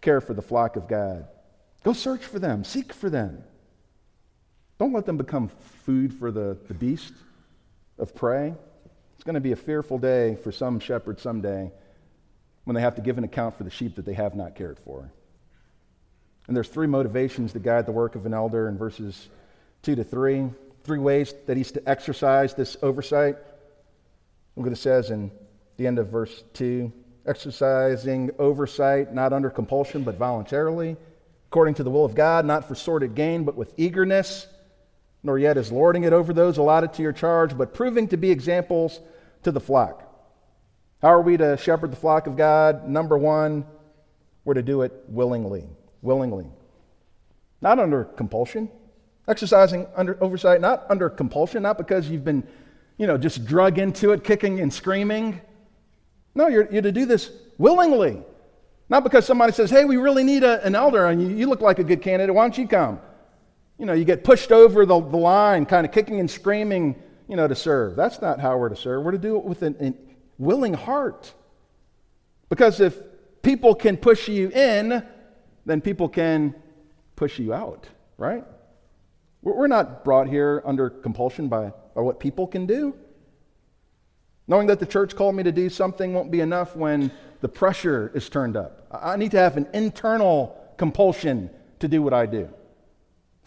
care 0.01 0.21
for 0.21 0.35
the 0.35 0.43
flock 0.43 0.77
of 0.77 0.89
God. 0.89 1.27
Go 1.85 1.93
search 1.93 2.25
for 2.25 2.39
them, 2.39 2.65
seek 2.65 2.93
for 2.93 3.09
them. 3.09 3.45
Don't 4.79 4.93
let 4.93 5.07
them 5.07 5.17
become 5.17 5.49
food 5.85 6.13
for 6.13 6.31
the, 6.31 6.59
the 6.69 6.75
beast 6.75 7.13
of 7.99 8.15
prey. 8.15 8.55
It's 9.15 9.25
going 9.25 9.35
to 9.35 9.41
be 9.41 9.53
a 9.53 9.57
fearful 9.57 9.99
day 9.99 10.37
for 10.37 10.53
some 10.53 10.81
shepherds 10.81 11.23
someday 11.23 11.71
when 12.65 12.75
they 12.75 12.81
have 12.81 12.97
to 12.97 13.03
give 13.03 13.17
an 13.17 13.25
account 13.25 13.57
for 13.57 13.65
the 13.65 13.71
sheep 13.71 13.95
that 13.97 14.05
they 14.05 14.13
have 14.15 14.35
not 14.35 14.57
cared 14.57 14.79
for. 14.81 15.11
And 16.47 16.57
there's 16.57 16.69
three 16.69 16.87
motivations 16.87 17.53
that 17.53 17.63
guide 17.63 17.87
the 17.87 17.93
work 17.93 18.15
of 18.15 18.27
an 18.27 18.35
elder 18.35 18.69
in 18.69 18.79
verses 18.79 19.29
2 19.83 19.97
to 19.97 20.05
3. 20.05 20.51
Three 20.85 20.99
ways 20.99 21.35
that 21.47 21.57
he's 21.57 21.73
to 21.73 21.89
exercise 21.89 22.55
this 22.55 22.77
oversight. 22.83 23.37
Look 24.57 24.67
what 24.67 24.73
it 24.73 24.77
says 24.77 25.11
in 25.11 25.31
the 25.77 25.87
end 25.87 25.99
of 25.99 26.09
verse 26.09 26.45
2 26.55 26.93
exercising 27.27 28.31
oversight, 28.39 29.13
not 29.13 29.33
under 29.33 29.51
compulsion, 29.51 30.05
but 30.05 30.17
voluntarily, 30.17 30.97
according 31.49 31.75
to 31.75 31.83
the 31.83 31.91
will 31.91 32.05
of 32.05 32.15
God, 32.15 32.45
not 32.47 32.67
for 32.67 32.75
sordid 32.75 33.15
gain, 33.15 33.45
but 33.45 33.57
with 33.57 33.75
eagerness, 33.77 34.47
nor 35.23 35.39
yet 35.39 35.57
as 35.57 35.73
lording 35.73 36.05
it 36.05 36.13
over 36.13 36.33
those 36.33 36.59
allotted 36.59 36.93
to 36.95 37.03
your 37.03 37.13
charge, 37.13 37.57
but 37.57 37.75
proving 37.75 38.09
to 38.09 38.17
be 38.17 38.31
examples 38.31 39.01
to 39.43 39.51
the 39.51 39.61
flock. 39.61 40.03
How 41.03 41.09
are 41.09 41.23
we 41.23 41.37
to 41.37 41.57
shepherd 41.57 41.93
the 41.93 41.97
flock 41.97 42.27
of 42.27 42.37
God? 42.37 42.89
Number 42.89 43.19
one, 43.19 43.67
we're 44.45 44.55
to 44.55 44.63
do 44.63 44.83
it 44.83 44.93
willingly. 45.09 45.65
Willingly. 46.07 46.47
Not 47.61 47.79
under 47.79 48.05
compulsion. 48.05 48.71
Exercising 49.29 49.87
under 49.97 50.17
oversight, 50.23 50.61
not 50.61 50.87
under 50.89 51.11
compulsion, 51.11 51.65
not 51.65 51.77
because 51.77 52.09
you've 52.09 52.25
been, 52.25 52.47
you 52.97 53.09
know, 53.09 53.19
just 53.19 53.45
drug 53.45 53.79
into 53.79 54.13
it, 54.13 54.23
kicking 54.23 54.61
and 54.61 54.73
screaming. 54.73 55.41
No, 56.37 56.47
you're, 56.47 56.71
you're 56.71 56.83
to 56.83 56.93
do 56.93 57.07
this 57.07 57.33
willingly. 57.59 58.23
Not 58.89 59.03
because 59.03 59.27
somebody 59.27 59.53
says, 59.53 59.69
hey, 59.69 59.85
we 59.85 59.97
really 59.97 60.23
need 60.23 60.45
a, 60.45 60.65
an 60.65 60.77
elder 60.77 61.07
and 61.07 61.21
you, 61.21 61.37
you 61.37 61.49
look 61.49 61.61
like 61.61 61.81
a 61.81 61.85
good 61.85 62.03
candidate, 62.03 62.33
why 62.33 62.45
don't 62.45 62.57
you 62.57 62.69
come? 62.69 63.01
You 63.79 63.87
know, 63.87 63.95
you 63.95 64.05
get 64.05 64.23
pushed 64.23 64.53
over 64.53 64.87
the, 64.87 65.01
the 65.01 65.17
line, 65.17 65.67
kind 65.67 65.85
of 65.85 65.91
kicking 65.91 66.21
and 66.21 66.31
screaming, 66.31 66.95
you 67.29 67.35
know, 67.35 67.49
to 67.49 67.57
serve. 67.57 67.97
That's 67.97 68.23
not 68.23 68.39
how 68.39 68.57
we're 68.57 68.69
to 68.69 68.77
serve. 68.77 69.03
We're 69.03 69.11
to 69.11 69.19
do 69.19 69.37
it 69.39 69.45
with 69.45 69.63
an, 69.63 69.75
an 69.81 69.99
willing 70.39 70.75
heart. 70.75 71.33
Because 72.49 72.79
if 72.79 72.97
people 73.43 73.75
can 73.75 73.97
push 73.97 74.29
you 74.29 74.51
in, 74.51 75.05
then 75.67 75.81
people 75.81 76.09
can 76.09 76.55
push 77.17 77.39
you 77.39 77.53
out, 77.53 77.87
right? 78.17 78.45
We're 79.43 79.67
not 79.67 80.05
brought 80.05 80.29
here 80.29 80.63
under 80.65 80.89
compulsion 80.89 81.49
by, 81.49 81.73
by 81.95 82.01
what 82.01 82.19
people 82.19 82.47
can 82.47 82.67
do. 82.67 82.97
Knowing 84.49 84.69
that 84.69 84.81
the 84.81 84.87
church 84.87 85.17
called 85.17 85.35
me 85.35 85.43
to 85.43 85.53
do 85.53 85.69
something 85.69 86.15
won't 86.15 86.31
be 86.31 86.41
enough 86.41 86.77
when 86.77 87.11
the 87.41 87.49
pressure 87.49 88.11
is 88.15 88.29
turned 88.29 88.57
up. 88.57 88.87
I 88.91 89.17
need 89.17 89.33
to 89.33 89.39
have 89.39 89.57
an 89.57 89.67
internal 89.75 90.57
compulsion 90.77 91.51
to 91.81 91.89
do 91.89 92.01
what 92.01 92.15
I 92.15 92.27
do. 92.27 92.49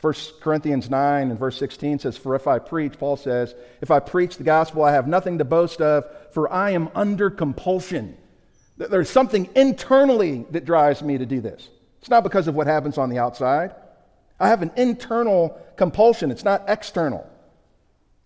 1 0.02 0.14
Corinthians 0.42 0.90
9 0.90 1.30
and 1.30 1.40
verse 1.40 1.58
16 1.58 2.00
says, 2.00 2.18
For 2.18 2.36
if 2.36 2.48
I 2.48 2.60
preach, 2.60 2.98
Paul 2.98 3.18
says, 3.18 3.54
if 3.82 3.92
I 3.92 4.00
preach 4.00 4.38
the 4.38 4.44
gospel, 4.44 4.84
I 4.84 4.94
have 4.94 5.08
nothing 5.08 5.38
to 5.40 5.46
boast 5.46 5.82
of, 5.82 6.06
for 6.32 6.52
I 6.52 6.72
am 6.72 6.90
under 6.96 7.30
compulsion. 7.30 8.18
There's 8.78 9.10
something 9.10 9.50
internally 9.56 10.46
that 10.52 10.64
drives 10.64 11.02
me 11.02 11.18
to 11.18 11.26
do 11.26 11.42
this. 11.42 11.68
It's 12.00 12.10
not 12.10 12.24
because 12.24 12.48
of 12.48 12.56
what 12.56 12.68
happens 12.68 12.98
on 12.98 13.10
the 13.10 13.20
outside. 13.20 13.76
I 14.40 14.48
have 14.48 14.62
an 14.62 14.72
internal 14.78 15.60
compulsion, 15.76 16.32
it's 16.32 16.46
not 16.46 16.64
external. 16.68 17.30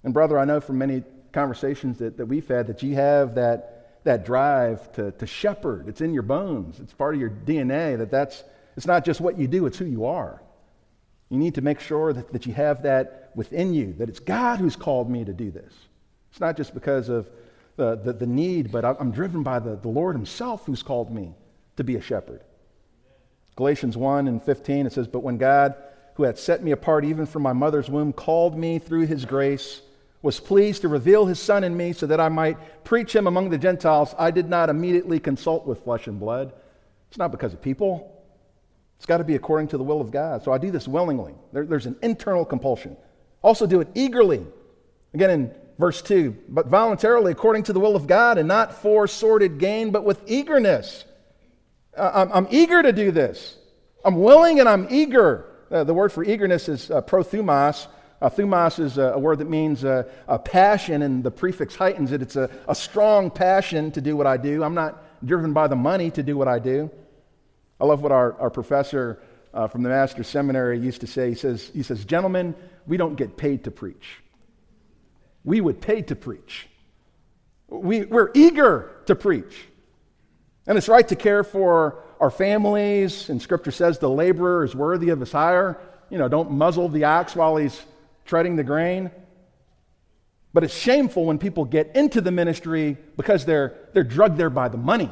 And, 0.03 0.13
brother, 0.13 0.37
I 0.37 0.45
know 0.45 0.59
from 0.59 0.77
many 0.77 1.03
conversations 1.31 1.97
that, 1.97 2.17
that 2.17 2.25
we've 2.25 2.47
had 2.47 2.67
that 2.67 2.83
you 2.83 2.95
have 2.95 3.35
that, 3.35 4.01
that 4.03 4.25
drive 4.25 4.91
to, 4.93 5.11
to 5.11 5.25
shepherd. 5.25 5.87
It's 5.87 6.01
in 6.01 6.13
your 6.13 6.23
bones, 6.23 6.79
it's 6.79 6.93
part 6.93 7.15
of 7.15 7.21
your 7.21 7.29
DNA, 7.29 7.97
that 7.97 8.11
that's, 8.11 8.43
it's 8.77 8.85
not 8.85 9.05
just 9.05 9.21
what 9.21 9.39
you 9.39 9.47
do, 9.47 9.65
it's 9.65 9.77
who 9.77 9.85
you 9.85 10.05
are. 10.05 10.41
You 11.29 11.37
need 11.37 11.55
to 11.55 11.61
make 11.61 11.79
sure 11.79 12.13
that, 12.13 12.31
that 12.33 12.45
you 12.45 12.53
have 12.53 12.83
that 12.83 13.31
within 13.33 13.73
you, 13.73 13.93
that 13.93 14.09
it's 14.09 14.19
God 14.19 14.59
who's 14.59 14.75
called 14.75 15.09
me 15.09 15.25
to 15.25 15.33
do 15.33 15.49
this. 15.49 15.73
It's 16.29 16.39
not 16.39 16.57
just 16.57 16.73
because 16.73 17.09
of 17.09 17.29
the, 17.75 17.95
the, 17.95 18.13
the 18.13 18.27
need, 18.27 18.71
but 18.71 18.85
I'm 18.85 19.11
driven 19.11 19.41
by 19.41 19.59
the, 19.59 19.75
the 19.75 19.87
Lord 19.87 20.15
Himself 20.15 20.65
who's 20.65 20.83
called 20.83 21.11
me 21.11 21.33
to 21.77 21.83
be 21.83 21.95
a 21.95 22.01
shepherd. 22.01 22.43
Galatians 23.55 23.95
1 23.95 24.27
and 24.27 24.41
15, 24.41 24.87
it 24.87 24.93
says, 24.93 25.07
But 25.07 25.23
when 25.23 25.37
God, 25.37 25.75
who 26.15 26.23
had 26.23 26.37
set 26.37 26.63
me 26.63 26.71
apart 26.71 27.05
even 27.05 27.25
from 27.25 27.43
my 27.43 27.53
mother's 27.53 27.89
womb, 27.89 28.13
called 28.13 28.57
me 28.57 28.79
through 28.79 29.05
His 29.05 29.25
grace, 29.25 29.81
was 30.21 30.39
pleased 30.39 30.81
to 30.81 30.87
reveal 30.87 31.25
His 31.25 31.39
Son 31.39 31.63
in 31.63 31.75
me 31.75 31.93
so 31.93 32.07
that 32.07 32.19
I 32.19 32.29
might 32.29 32.83
preach 32.83 33.15
Him 33.15 33.27
among 33.27 33.49
the 33.49 33.57
Gentiles, 33.57 34.15
I 34.17 34.31
did 34.31 34.49
not 34.49 34.69
immediately 34.69 35.19
consult 35.19 35.67
with 35.67 35.83
flesh 35.83 36.07
and 36.07 36.19
blood. 36.19 36.53
It's 37.09 37.17
not 37.17 37.31
because 37.31 37.53
of 37.53 37.61
people. 37.61 38.09
It's 38.97 39.05
got 39.05 39.17
to 39.17 39.23
be 39.23 39.35
according 39.35 39.67
to 39.67 39.77
the 39.77 39.83
will 39.83 40.01
of 40.01 40.11
God. 40.11 40.43
So 40.43 40.51
I 40.51 40.57
do 40.57 40.71
this 40.71 40.87
willingly. 40.87 41.35
There, 41.51 41.65
there's 41.65 41.85
an 41.85 41.97
internal 42.01 42.45
compulsion. 42.45 42.97
Also, 43.41 43.67
do 43.67 43.81
it 43.81 43.89
eagerly. 43.93 44.45
Again, 45.13 45.29
in 45.29 45.55
verse 45.77 46.01
2, 46.01 46.35
but 46.49 46.67
voluntarily 46.67 47.31
according 47.31 47.63
to 47.63 47.73
the 47.73 47.79
will 47.79 47.95
of 47.95 48.07
God 48.07 48.37
and 48.37 48.47
not 48.47 48.81
for 48.81 49.07
sordid 49.07 49.59
gain, 49.59 49.91
but 49.91 50.03
with 50.05 50.21
eagerness. 50.25 51.05
Uh, 51.95 52.11
I'm, 52.13 52.31
I'm, 52.31 52.47
eager 52.49 52.81
to 52.81 52.91
do 52.91 53.11
this. 53.11 53.55
I'm 54.03 54.15
willing 54.15 54.59
and 54.59 54.67
I'm 54.67 54.87
eager. 54.89 55.45
Uh, 55.69 55.83
the 55.83 55.93
word 55.93 56.11
for 56.11 56.23
eagerness 56.23 56.67
is 56.69 56.89
uh, 56.89 57.01
prothumos. 57.01 57.87
Uh, 58.21 58.29
thumos 58.29 58.79
is 58.79 58.97
a, 58.97 59.13
a, 59.13 59.19
word 59.19 59.39
that 59.39 59.49
means 59.49 59.83
uh, 59.83 60.03
a 60.27 60.39
passion, 60.39 61.01
and 61.01 61.23
the 61.23 61.31
prefix 61.31 61.75
heightens 61.75 62.11
it. 62.11 62.21
It's 62.21 62.35
a, 62.35 62.49
a 62.67 62.73
strong 62.73 63.29
passion 63.29 63.91
to 63.91 64.01
do 64.01 64.15
what 64.15 64.25
I 64.25 64.37
do. 64.37 64.63
I'm 64.63 64.73
not 64.73 65.03
driven 65.25 65.53
by 65.53 65.67
the 65.67 65.75
money 65.75 66.09
to 66.11 66.23
do 66.23 66.37
what 66.37 66.47
I 66.47 66.59
do. 66.59 66.89
I 67.79 67.85
love 67.85 68.01
what 68.01 68.11
our, 68.11 68.39
our 68.39 68.49
professor 68.49 69.21
uh, 69.53 69.67
from 69.67 69.83
the 69.83 69.89
Master's 69.89 70.27
Seminary 70.27 70.79
used 70.79 71.01
to 71.01 71.07
say. 71.07 71.29
He 71.29 71.35
says, 71.35 71.69
he 71.73 71.83
says, 71.83 72.05
Gentlemen, 72.05 72.55
we 72.87 72.97
don't 72.97 73.15
get 73.15 73.37
paid 73.37 73.65
to 73.65 73.71
preach. 73.71 74.17
We 75.43 75.61
would 75.61 75.81
pay 75.81 76.01
to 76.03 76.15
preach. 76.15 76.67
We, 77.67 78.05
we're 78.05 78.31
eager 78.33 78.91
to 79.07 79.15
preach. 79.15 79.65
And 80.65 80.77
it's 80.77 80.87
right 80.87 81.07
to 81.07 81.15
care 81.15 81.43
for 81.43 82.03
our 82.19 82.31
families. 82.31 83.29
And 83.29 83.41
Scripture 83.41 83.71
says 83.71 83.99
the 83.99 84.09
laborer 84.09 84.63
is 84.63 84.75
worthy 84.75 85.09
of 85.09 85.19
his 85.19 85.31
hire. 85.31 85.79
You 86.09 86.17
know, 86.17 86.27
don't 86.27 86.51
muzzle 86.51 86.89
the 86.89 87.05
ox 87.05 87.35
while 87.35 87.57
he's 87.57 87.81
treading 88.25 88.55
the 88.55 88.63
grain. 88.63 89.11
But 90.53 90.63
it's 90.63 90.73
shameful 90.73 91.25
when 91.25 91.39
people 91.39 91.65
get 91.65 91.95
into 91.95 92.21
the 92.21 92.31
ministry 92.31 92.97
because 93.17 93.43
they're, 93.43 93.73
they're 93.93 94.03
drugged 94.03 94.37
there 94.37 94.51
by 94.51 94.69
the 94.69 94.77
money. 94.77 95.09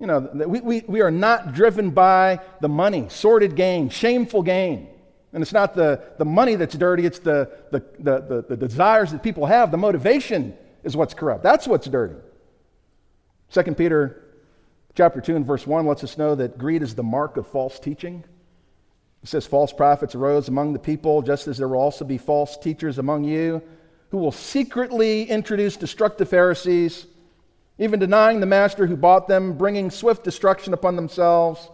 You 0.00 0.06
know, 0.06 0.30
we, 0.46 0.60
we, 0.60 0.84
we 0.86 1.00
are 1.02 1.10
not 1.10 1.52
driven 1.52 1.90
by 1.90 2.40
the 2.62 2.70
money, 2.70 3.06
sordid 3.10 3.54
gain, 3.54 3.90
shameful 3.90 4.42
gain. 4.42 4.88
And 5.34 5.42
it's 5.42 5.52
not 5.52 5.74
the, 5.74 6.02
the 6.16 6.24
money 6.24 6.56
that's 6.56 6.74
dirty, 6.74 7.04
it's 7.04 7.18
the, 7.18 7.50
the, 7.70 7.84
the, 7.98 8.20
the, 8.20 8.44
the 8.48 8.56
desires 8.56 9.12
that 9.12 9.22
people 9.22 9.44
have. 9.44 9.70
The 9.70 9.76
motivation 9.76 10.56
is 10.82 10.96
what's 10.96 11.12
corrupt. 11.12 11.42
That's 11.42 11.68
what's 11.68 11.86
dirty. 11.86 12.16
2 13.52 13.62
Peter 13.74 14.22
chapter 14.94 15.20
2 15.20 15.36
and 15.36 15.46
verse 15.46 15.66
1 15.66 15.86
lets 15.86 16.04
us 16.04 16.18
know 16.18 16.34
that 16.34 16.58
greed 16.58 16.82
is 16.82 16.94
the 16.94 17.02
mark 17.02 17.36
of 17.36 17.46
false 17.46 17.78
teaching. 17.78 18.24
It 19.22 19.28
says, 19.28 19.46
False 19.46 19.72
prophets 19.72 20.14
arose 20.14 20.48
among 20.48 20.72
the 20.72 20.78
people, 20.78 21.22
just 21.22 21.46
as 21.46 21.58
there 21.58 21.68
will 21.68 21.80
also 21.80 22.04
be 22.04 22.18
false 22.18 22.56
teachers 22.56 22.98
among 22.98 23.24
you, 23.24 23.62
who 24.10 24.18
will 24.18 24.32
secretly 24.32 25.24
introduce 25.24 25.76
destructive 25.76 26.30
heresies 26.30 27.06
even 27.80 27.98
denying 27.98 28.40
the 28.40 28.46
master 28.46 28.86
who 28.86 28.96
bought 28.96 29.26
them, 29.26 29.56
bringing 29.56 29.90
swift 29.90 30.22
destruction 30.22 30.74
upon 30.74 30.96
themselves. 30.96 31.66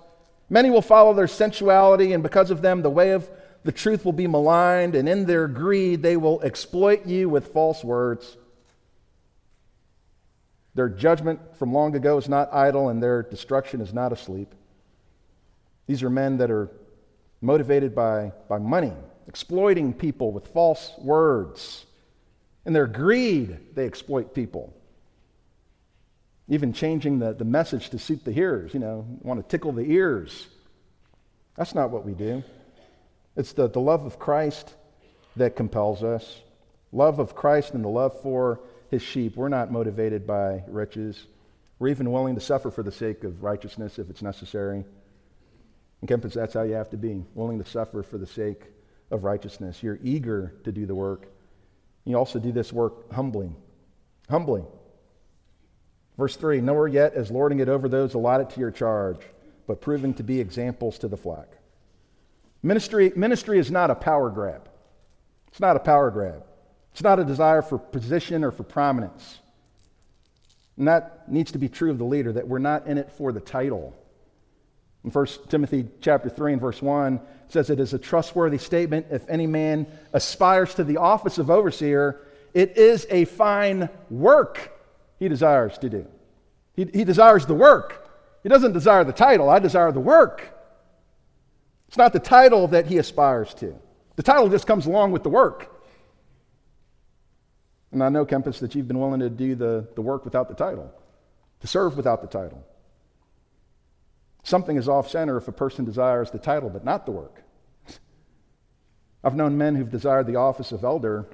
Many 0.48 0.70
will 0.70 0.80
follow 0.80 1.12
their 1.12 1.26
sensuality, 1.26 2.12
and 2.12 2.22
because 2.22 2.52
of 2.52 2.62
them, 2.62 2.82
the 2.82 2.88
way 2.88 3.10
of 3.10 3.28
the 3.64 3.72
truth 3.72 4.04
will 4.04 4.12
be 4.12 4.28
maligned, 4.28 4.94
and 4.94 5.08
in 5.08 5.26
their 5.26 5.48
greed, 5.48 6.02
they 6.02 6.16
will 6.16 6.40
exploit 6.42 7.06
you 7.06 7.28
with 7.28 7.48
false 7.48 7.82
words. 7.82 8.36
Their 10.76 10.88
judgment 10.88 11.40
from 11.56 11.72
long 11.72 11.96
ago 11.96 12.16
is 12.18 12.28
not 12.28 12.54
idle, 12.54 12.90
and 12.90 13.02
their 13.02 13.24
destruction 13.24 13.80
is 13.80 13.92
not 13.92 14.12
asleep. 14.12 14.54
These 15.88 16.04
are 16.04 16.10
men 16.10 16.36
that 16.38 16.50
are 16.50 16.70
motivated 17.40 17.94
by, 17.94 18.32
by 18.48 18.58
money, 18.58 18.92
exploiting 19.26 19.92
people 19.92 20.30
with 20.30 20.46
false 20.48 20.92
words. 20.98 21.86
In 22.64 22.72
their 22.72 22.86
greed, 22.86 23.74
they 23.74 23.86
exploit 23.86 24.34
people 24.34 24.72
even 26.48 26.72
changing 26.72 27.18
the, 27.18 27.32
the 27.32 27.44
message 27.44 27.90
to 27.90 27.98
suit 27.98 28.24
the 28.24 28.32
hearers, 28.32 28.72
you 28.72 28.80
know, 28.80 29.04
want 29.22 29.40
to 29.42 29.48
tickle 29.48 29.72
the 29.72 29.82
ears. 29.82 30.46
That's 31.56 31.74
not 31.74 31.90
what 31.90 32.04
we 32.04 32.12
do. 32.12 32.44
It's 33.36 33.52
the, 33.52 33.68
the 33.68 33.80
love 33.80 34.04
of 34.04 34.18
Christ 34.18 34.72
that 35.36 35.56
compels 35.56 36.02
us. 36.02 36.40
Love 36.96 37.18
of 37.18 37.34
Christ 37.34 37.74
and 37.74 37.84
the 37.84 37.90
love 37.90 38.18
for 38.22 38.58
his 38.90 39.02
sheep. 39.02 39.36
We're 39.36 39.50
not 39.50 39.70
motivated 39.70 40.26
by 40.26 40.64
riches. 40.66 41.26
We're 41.78 41.88
even 41.88 42.10
willing 42.10 42.36
to 42.36 42.40
suffer 42.40 42.70
for 42.70 42.82
the 42.82 42.90
sake 42.90 43.22
of 43.22 43.42
righteousness 43.42 43.98
if 43.98 44.08
it's 44.08 44.22
necessary. 44.22 44.82
And 46.00 46.08
Kempiz, 46.08 46.32
that's 46.32 46.54
how 46.54 46.62
you 46.62 46.72
have 46.72 46.88
to 46.90 46.96
be 46.96 47.22
willing 47.34 47.62
to 47.62 47.68
suffer 47.68 48.02
for 48.02 48.16
the 48.16 48.26
sake 48.26 48.62
of 49.10 49.24
righteousness. 49.24 49.82
You're 49.82 49.98
eager 50.02 50.54
to 50.64 50.72
do 50.72 50.86
the 50.86 50.94
work. 50.94 51.26
You 52.06 52.16
also 52.16 52.38
do 52.38 52.50
this 52.50 52.72
work 52.72 53.12
humbly. 53.12 53.50
Humbly. 54.30 54.64
Verse 56.16 56.34
3 56.36 56.62
Nor 56.62 56.88
yet 56.88 57.12
as 57.12 57.30
lording 57.30 57.60
it 57.60 57.68
over 57.68 57.90
those 57.90 58.14
allotted 58.14 58.48
to 58.50 58.60
your 58.60 58.70
charge, 58.70 59.20
but 59.66 59.82
proving 59.82 60.14
to 60.14 60.22
be 60.22 60.40
examples 60.40 60.96
to 61.00 61.08
the 61.08 61.18
flock. 61.18 61.58
Ministry, 62.62 63.12
ministry 63.14 63.58
is 63.58 63.70
not 63.70 63.90
a 63.90 63.94
power 63.94 64.30
grab. 64.30 64.66
It's 65.48 65.60
not 65.60 65.76
a 65.76 65.80
power 65.80 66.10
grab. 66.10 66.42
It's 66.96 67.02
not 67.02 67.18
a 67.18 67.24
desire 67.24 67.60
for 67.60 67.76
position 67.76 68.42
or 68.42 68.50
for 68.50 68.62
prominence. 68.62 69.38
And 70.78 70.88
that 70.88 71.30
needs 71.30 71.52
to 71.52 71.58
be 71.58 71.68
true 71.68 71.90
of 71.90 71.98
the 71.98 72.06
leader, 72.06 72.32
that 72.32 72.48
we're 72.48 72.58
not 72.58 72.86
in 72.86 72.96
it 72.96 73.12
for 73.12 73.32
the 73.32 73.40
title. 73.40 73.94
In 75.04 75.10
1 75.10 75.26
Timothy 75.50 75.88
chapter 76.00 76.30
3 76.30 76.52
and 76.52 76.60
verse 76.62 76.80
1 76.80 77.16
it 77.16 77.20
says 77.52 77.68
it 77.68 77.80
is 77.80 77.92
a 77.92 77.98
trustworthy 77.98 78.56
statement 78.56 79.08
if 79.10 79.28
any 79.28 79.46
man 79.46 79.86
aspires 80.14 80.72
to 80.76 80.84
the 80.84 80.96
office 80.96 81.36
of 81.36 81.50
overseer, 81.50 82.18
it 82.54 82.78
is 82.78 83.06
a 83.10 83.26
fine 83.26 83.90
work 84.08 84.72
he 85.18 85.28
desires 85.28 85.76
to 85.76 85.90
do. 85.90 86.06
He, 86.76 86.88
he 86.94 87.04
desires 87.04 87.44
the 87.44 87.52
work. 87.52 88.08
He 88.42 88.48
doesn't 88.48 88.72
desire 88.72 89.04
the 89.04 89.12
title. 89.12 89.50
I 89.50 89.58
desire 89.58 89.92
the 89.92 90.00
work. 90.00 90.50
It's 91.88 91.98
not 91.98 92.14
the 92.14 92.20
title 92.20 92.68
that 92.68 92.86
he 92.86 92.96
aspires 92.96 93.52
to. 93.56 93.78
The 94.14 94.22
title 94.22 94.48
just 94.48 94.66
comes 94.66 94.86
along 94.86 95.12
with 95.12 95.22
the 95.22 95.28
work. 95.28 95.75
And 97.96 98.04
I 98.04 98.10
know, 98.10 98.26
Kempiz, 98.26 98.58
that 98.58 98.74
you've 98.74 98.86
been 98.86 98.98
willing 98.98 99.20
to 99.20 99.30
do 99.30 99.54
the, 99.54 99.88
the 99.94 100.02
work 100.02 100.26
without 100.26 100.50
the 100.50 100.54
title, 100.54 100.92
to 101.60 101.66
serve 101.66 101.96
without 101.96 102.20
the 102.20 102.28
title. 102.28 102.62
Something 104.42 104.76
is 104.76 104.86
off 104.86 105.08
center 105.08 105.38
if 105.38 105.48
a 105.48 105.52
person 105.52 105.86
desires 105.86 106.30
the 106.30 106.38
title 106.38 106.68
but 106.68 106.84
not 106.84 107.06
the 107.06 107.12
work. 107.12 107.42
I've 109.24 109.34
known 109.34 109.56
men 109.56 109.76
who've 109.76 109.90
desired 109.90 110.26
the 110.26 110.36
office 110.36 110.72
of 110.72 110.84
elder 110.84 111.26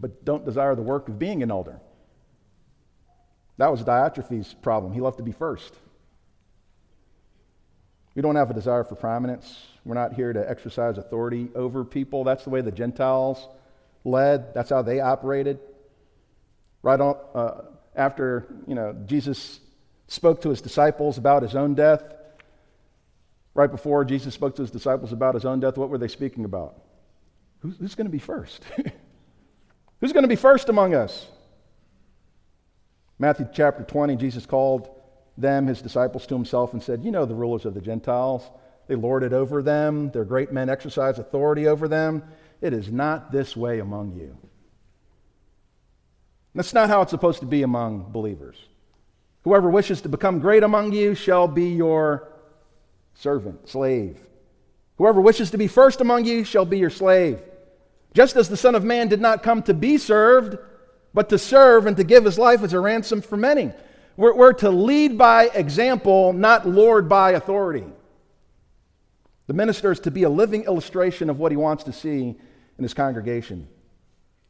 but 0.00 0.24
don't 0.24 0.44
desire 0.44 0.74
the 0.74 0.82
work 0.82 1.08
of 1.08 1.16
being 1.16 1.44
an 1.44 1.52
elder. 1.52 1.78
That 3.58 3.70
was 3.70 3.84
Diotrephes' 3.84 4.60
problem. 4.62 4.94
He 4.94 5.00
loved 5.00 5.18
to 5.18 5.22
be 5.22 5.30
first. 5.30 5.78
We 8.16 8.22
don't 8.22 8.34
have 8.34 8.50
a 8.50 8.54
desire 8.54 8.82
for 8.82 8.96
prominence. 8.96 9.64
We're 9.84 9.94
not 9.94 10.14
here 10.14 10.32
to 10.32 10.50
exercise 10.50 10.98
authority 10.98 11.50
over 11.54 11.84
people. 11.84 12.24
That's 12.24 12.42
the 12.42 12.50
way 12.50 12.62
the 12.62 12.72
Gentiles 12.72 13.46
led. 14.02 14.54
That's 14.54 14.70
how 14.70 14.82
they 14.82 14.98
operated. 14.98 15.60
Right 16.84 17.00
on, 17.00 17.16
uh, 17.34 17.62
after 17.96 18.46
you 18.68 18.74
know 18.74 18.94
Jesus 19.06 19.58
spoke 20.06 20.42
to 20.42 20.50
his 20.50 20.60
disciples 20.60 21.16
about 21.16 21.42
his 21.42 21.56
own 21.56 21.74
death, 21.74 22.04
right 23.54 23.70
before 23.70 24.04
Jesus 24.04 24.34
spoke 24.34 24.54
to 24.56 24.62
his 24.62 24.70
disciples 24.70 25.10
about 25.10 25.34
his 25.34 25.46
own 25.46 25.60
death, 25.60 25.78
what 25.78 25.88
were 25.88 25.96
they 25.96 26.08
speaking 26.08 26.44
about? 26.44 26.74
Who's, 27.60 27.78
who's 27.78 27.94
going 27.94 28.06
to 28.06 28.12
be 28.12 28.18
first? 28.18 28.62
who's 30.00 30.12
going 30.12 30.24
to 30.24 30.28
be 30.28 30.36
first 30.36 30.68
among 30.68 30.94
us? 30.94 31.26
Matthew 33.18 33.48
chapter 33.50 33.82
20, 33.82 34.16
Jesus 34.16 34.44
called 34.44 34.90
them, 35.38 35.66
his 35.66 35.80
disciples, 35.80 36.26
to 36.26 36.34
himself 36.34 36.74
and 36.74 36.82
said, 36.82 37.02
You 37.02 37.12
know 37.12 37.24
the 37.24 37.34
rulers 37.34 37.64
of 37.64 37.72
the 37.72 37.80
Gentiles. 37.80 38.42
They 38.88 38.94
lord 38.94 39.22
it 39.22 39.32
over 39.32 39.62
them, 39.62 40.10
their 40.10 40.26
great 40.26 40.52
men 40.52 40.68
exercise 40.68 41.18
authority 41.18 41.66
over 41.66 41.88
them. 41.88 42.24
It 42.60 42.74
is 42.74 42.92
not 42.92 43.32
this 43.32 43.56
way 43.56 43.78
among 43.78 44.12
you. 44.12 44.36
That's 46.54 46.72
not 46.72 46.88
how 46.88 47.02
it's 47.02 47.10
supposed 47.10 47.40
to 47.40 47.46
be 47.46 47.62
among 47.62 48.12
believers. 48.12 48.56
Whoever 49.42 49.68
wishes 49.68 50.00
to 50.02 50.08
become 50.08 50.38
great 50.38 50.62
among 50.62 50.92
you 50.92 51.14
shall 51.14 51.48
be 51.48 51.70
your 51.70 52.28
servant, 53.14 53.68
slave. 53.68 54.18
Whoever 54.96 55.20
wishes 55.20 55.50
to 55.50 55.58
be 55.58 55.66
first 55.66 56.00
among 56.00 56.24
you 56.24 56.44
shall 56.44 56.64
be 56.64 56.78
your 56.78 56.90
slave. 56.90 57.40
Just 58.14 58.36
as 58.36 58.48
the 58.48 58.56
Son 58.56 58.74
of 58.74 58.84
Man 58.84 59.08
did 59.08 59.20
not 59.20 59.42
come 59.42 59.62
to 59.64 59.74
be 59.74 59.98
served, 59.98 60.56
but 61.12 61.28
to 61.28 61.38
serve 61.38 61.86
and 61.86 61.96
to 61.96 62.04
give 62.04 62.24
his 62.24 62.38
life 62.38 62.62
as 62.62 62.72
a 62.72 62.80
ransom 62.80 63.20
for 63.20 63.36
many. 63.36 63.72
We're, 64.16 64.34
we're 64.34 64.52
to 64.54 64.70
lead 64.70 65.18
by 65.18 65.48
example, 65.48 66.32
not 66.32 66.68
lord 66.68 67.08
by 67.08 67.32
authority. 67.32 67.84
The 69.46 69.54
minister 69.54 69.92
is 69.92 70.00
to 70.00 70.10
be 70.10 70.22
a 70.22 70.28
living 70.28 70.64
illustration 70.64 71.28
of 71.28 71.38
what 71.38 71.52
he 71.52 71.56
wants 71.56 71.84
to 71.84 71.92
see 71.92 72.36
in 72.78 72.82
his 72.82 72.94
congregation. 72.94 73.68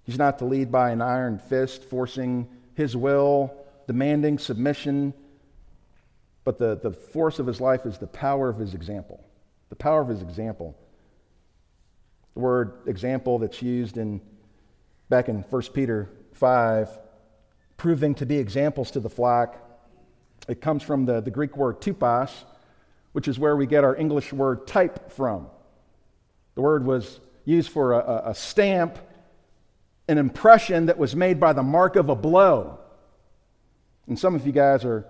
He's 0.05 0.19
not 0.19 0.39
to 0.39 0.45
lead 0.45 0.71
by 0.71 0.91
an 0.91 1.01
iron 1.01 1.39
fist, 1.39 1.85
forcing 1.85 2.49
his 2.75 2.97
will, 2.97 3.55
demanding 3.87 4.39
submission, 4.39 5.15
but 6.45 6.59
the, 6.59 6.77
the 6.77 6.93
force 6.93 7.39
of 7.39 7.47
his 7.47 7.61
life 7.61 7.87
is 7.87 7.99
the 7.99 8.07
power 8.07 8.49
of 8.49 8.59
his 8.59 8.75
example. 8.75 9.25
The 9.71 9.77
power 9.77 10.01
of 10.01 10.09
his 10.09 10.23
example. 10.23 10.77
The 12.35 12.41
word 12.41 12.73
example 12.87 13.39
that's 13.39 13.63
used 13.63 13.97
in 13.97 14.21
back 15.09 15.29
in 15.29 15.43
1 15.43 15.63
Peter 15.73 16.11
5, 16.33 16.99
proving 17.77 18.15
to 18.17 18.27
be 18.27 18.39
examples 18.39 18.91
to 18.93 19.01
the 19.01 19.11
flock, 19.11 19.65
it 20.49 20.61
comes 20.61 20.83
from 20.83 21.07
the, 21.07 21.21
the 21.21 21.31
Greek 21.31 21.57
word 21.57 21.81
tupos, 21.81 22.31
which 23.13 23.29
is 23.29 23.39
where 23.39 23.57
we 23.57 23.67
get 23.67 23.85
our 23.85 23.97
English 23.97 24.33
word 24.33 24.67
type 24.67 25.13
from. 25.13 25.47
The 26.55 26.63
word 26.63 26.85
was 26.85 27.21
used 27.45 27.71
for 27.71 27.93
a, 27.93 28.31
a 28.31 28.35
stamp, 28.35 28.99
an 30.09 30.19
impression 30.19 30.87
that 30.87 30.99
was 30.99 31.17
made 31.17 31.41
by 31.41 31.53
the 31.53 31.63
mark 31.63 31.97
of 31.97 32.09
a 32.09 32.15
blow. 32.15 32.79
And 34.07 34.19
some 34.19 34.35
of 34.35 34.47
you 34.47 34.53
guys 34.53 34.85
are 34.85 35.07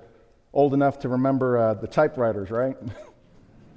old 0.52 0.72
enough 0.72 1.00
to 1.00 1.08
remember 1.08 1.58
uh, 1.58 1.74
the 1.74 1.88
typewriters, 1.88 2.50
right? 2.50 2.76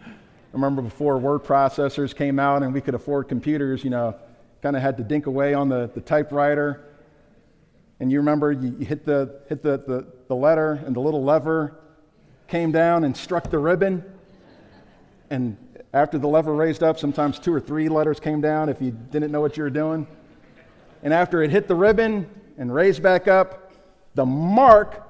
I 0.05 0.11
remember 0.53 0.83
before 0.83 1.17
word 1.17 1.43
processors 1.43 2.15
came 2.15 2.39
out 2.39 2.61
and 2.61 2.73
we 2.73 2.81
could 2.81 2.93
afford 2.93 3.27
computers, 3.27 3.83
you 3.83 3.89
know, 3.89 4.15
kind 4.61 4.75
of 4.75 4.81
had 4.81 4.97
to 4.97 5.03
dink 5.03 5.25
away 5.25 5.53
on 5.53 5.69
the, 5.69 5.89
the 5.95 6.01
typewriter. 6.01 6.85
And 7.99 8.11
you 8.11 8.19
remember 8.19 8.51
you, 8.51 8.75
you 8.77 8.85
hit, 8.85 9.05
the, 9.05 9.41
hit 9.49 9.63
the, 9.63 9.77
the, 9.77 10.07
the 10.27 10.35
letter 10.35 10.73
and 10.85 10.95
the 10.95 10.99
little 10.99 11.23
lever 11.23 11.79
came 12.47 12.71
down 12.71 13.03
and 13.03 13.17
struck 13.17 13.49
the 13.49 13.57
ribbon. 13.57 14.03
And 15.31 15.57
after 15.93 16.19
the 16.19 16.27
lever 16.27 16.53
raised 16.53 16.83
up, 16.83 16.99
sometimes 16.99 17.39
two 17.39 17.53
or 17.53 17.59
three 17.59 17.89
letters 17.89 18.19
came 18.19 18.39
down 18.39 18.69
if 18.69 18.81
you 18.81 18.91
didn't 18.91 19.31
know 19.31 19.41
what 19.41 19.57
you 19.57 19.63
were 19.63 19.71
doing. 19.71 20.05
And 21.03 21.13
after 21.13 21.41
it 21.43 21.51
hit 21.51 21.67
the 21.67 21.75
ribbon 21.75 22.29
and 22.57 22.73
raised 22.73 23.03
back 23.03 23.27
up, 23.27 23.73
the 24.15 24.25
mark 24.25 25.03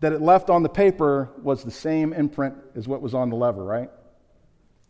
that 0.00 0.12
it 0.12 0.20
left 0.20 0.50
on 0.50 0.62
the 0.62 0.68
paper 0.68 1.30
was 1.42 1.64
the 1.64 1.70
same 1.70 2.12
imprint 2.12 2.54
as 2.74 2.86
what 2.86 3.02
was 3.02 3.14
on 3.14 3.30
the 3.30 3.36
lever, 3.36 3.64
right? 3.64 3.90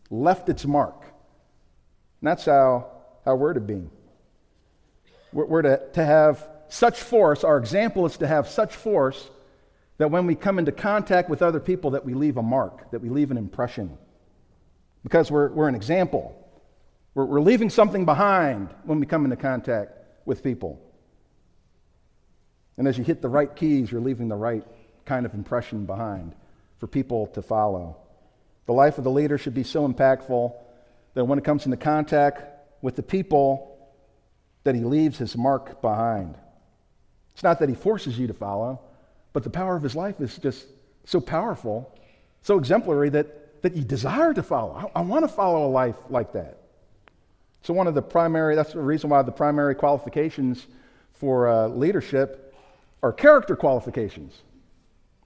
Left 0.09 0.49
its 0.49 0.65
mark. 0.65 1.01
And 1.01 2.27
that's 2.27 2.45
how, 2.45 2.91
how 3.23 3.35
we're 3.35 3.53
to 3.53 3.59
be. 3.59 3.89
We're, 5.33 5.45
we're 5.45 5.61
to, 5.63 5.81
to 5.93 6.05
have 6.05 6.47
such 6.67 7.01
force, 7.01 7.43
our 7.43 7.57
example 7.57 8.05
is 8.05 8.17
to 8.17 8.27
have 8.27 8.47
such 8.47 8.75
force 8.75 9.29
that 9.97 10.11
when 10.11 10.27
we 10.27 10.35
come 10.35 10.59
into 10.59 10.71
contact 10.71 11.29
with 11.29 11.41
other 11.41 11.59
people 11.59 11.91
that 11.91 12.05
we 12.05 12.13
leave 12.13 12.37
a 12.37 12.43
mark, 12.43 12.91
that 12.91 13.01
we 13.01 13.09
leave 13.09 13.31
an 13.31 13.37
impression 13.37 13.97
because 15.03 15.31
we're, 15.31 15.49
we're 15.49 15.69
an 15.69 15.75
example. 15.75 16.35
We're, 17.13 17.25
we're 17.25 17.41
leaving 17.41 17.69
something 17.69 18.05
behind 18.05 18.69
when 18.83 18.99
we 18.99 19.05
come 19.05 19.23
into 19.23 19.37
contact 19.37 20.04
with 20.25 20.43
people. 20.43 20.81
And 22.77 22.87
as 22.87 22.97
you 22.97 23.03
hit 23.03 23.21
the 23.21 23.29
right 23.29 23.53
keys, 23.55 23.91
you're 23.91 24.01
leaving 24.01 24.27
the 24.27 24.35
right 24.35 24.63
kind 25.05 25.25
of 25.25 25.33
impression 25.33 25.85
behind 25.85 26.35
for 26.77 26.87
people 26.87 27.27
to 27.27 27.41
follow. 27.41 27.97
The 28.65 28.73
life 28.73 28.97
of 28.97 29.03
the 29.03 29.11
leader 29.11 29.37
should 29.37 29.53
be 29.53 29.63
so 29.63 29.87
impactful 29.87 30.53
that 31.13 31.25
when 31.25 31.39
it 31.39 31.45
comes 31.45 31.65
into 31.65 31.77
contact 31.77 32.43
with 32.81 32.95
the 32.95 33.03
people, 33.03 33.71
that 34.63 34.75
he 34.75 34.81
leaves 34.81 35.17
his 35.17 35.37
mark 35.37 35.81
behind. 35.81 36.35
It's 37.33 37.43
not 37.43 37.59
that 37.59 37.69
he 37.69 37.75
forces 37.75 38.17
you 38.17 38.27
to 38.27 38.33
follow, 38.33 38.81
but 39.31 39.43
the 39.43 39.49
power 39.49 39.75
of 39.75 39.83
his 39.83 39.95
life 39.95 40.19
is 40.19 40.37
just 40.37 40.65
so 41.05 41.21
powerful, 41.21 41.93
so 42.41 42.57
exemplary 42.57 43.09
that 43.09 43.45
that 43.65 43.75
you 43.75 43.83
desire 43.83 44.31
to 44.31 44.43
follow. 44.43 44.91
I, 44.95 44.99
I 44.99 45.01
want 45.01 45.23
to 45.23 45.27
follow 45.27 45.65
a 45.65 45.71
life 45.71 45.95
like 46.07 46.33
that. 46.33 46.59
So, 47.65 47.73
one 47.73 47.87
of 47.87 47.95
the 47.95 48.01
primary, 48.03 48.55
that's 48.55 48.73
the 48.73 48.79
reason 48.79 49.09
why 49.09 49.23
the 49.23 49.31
primary 49.31 49.73
qualifications 49.73 50.67
for 51.13 51.49
uh, 51.49 51.67
leadership 51.67 52.53
are 53.01 53.11
character 53.11 53.55
qualifications. 53.55 54.43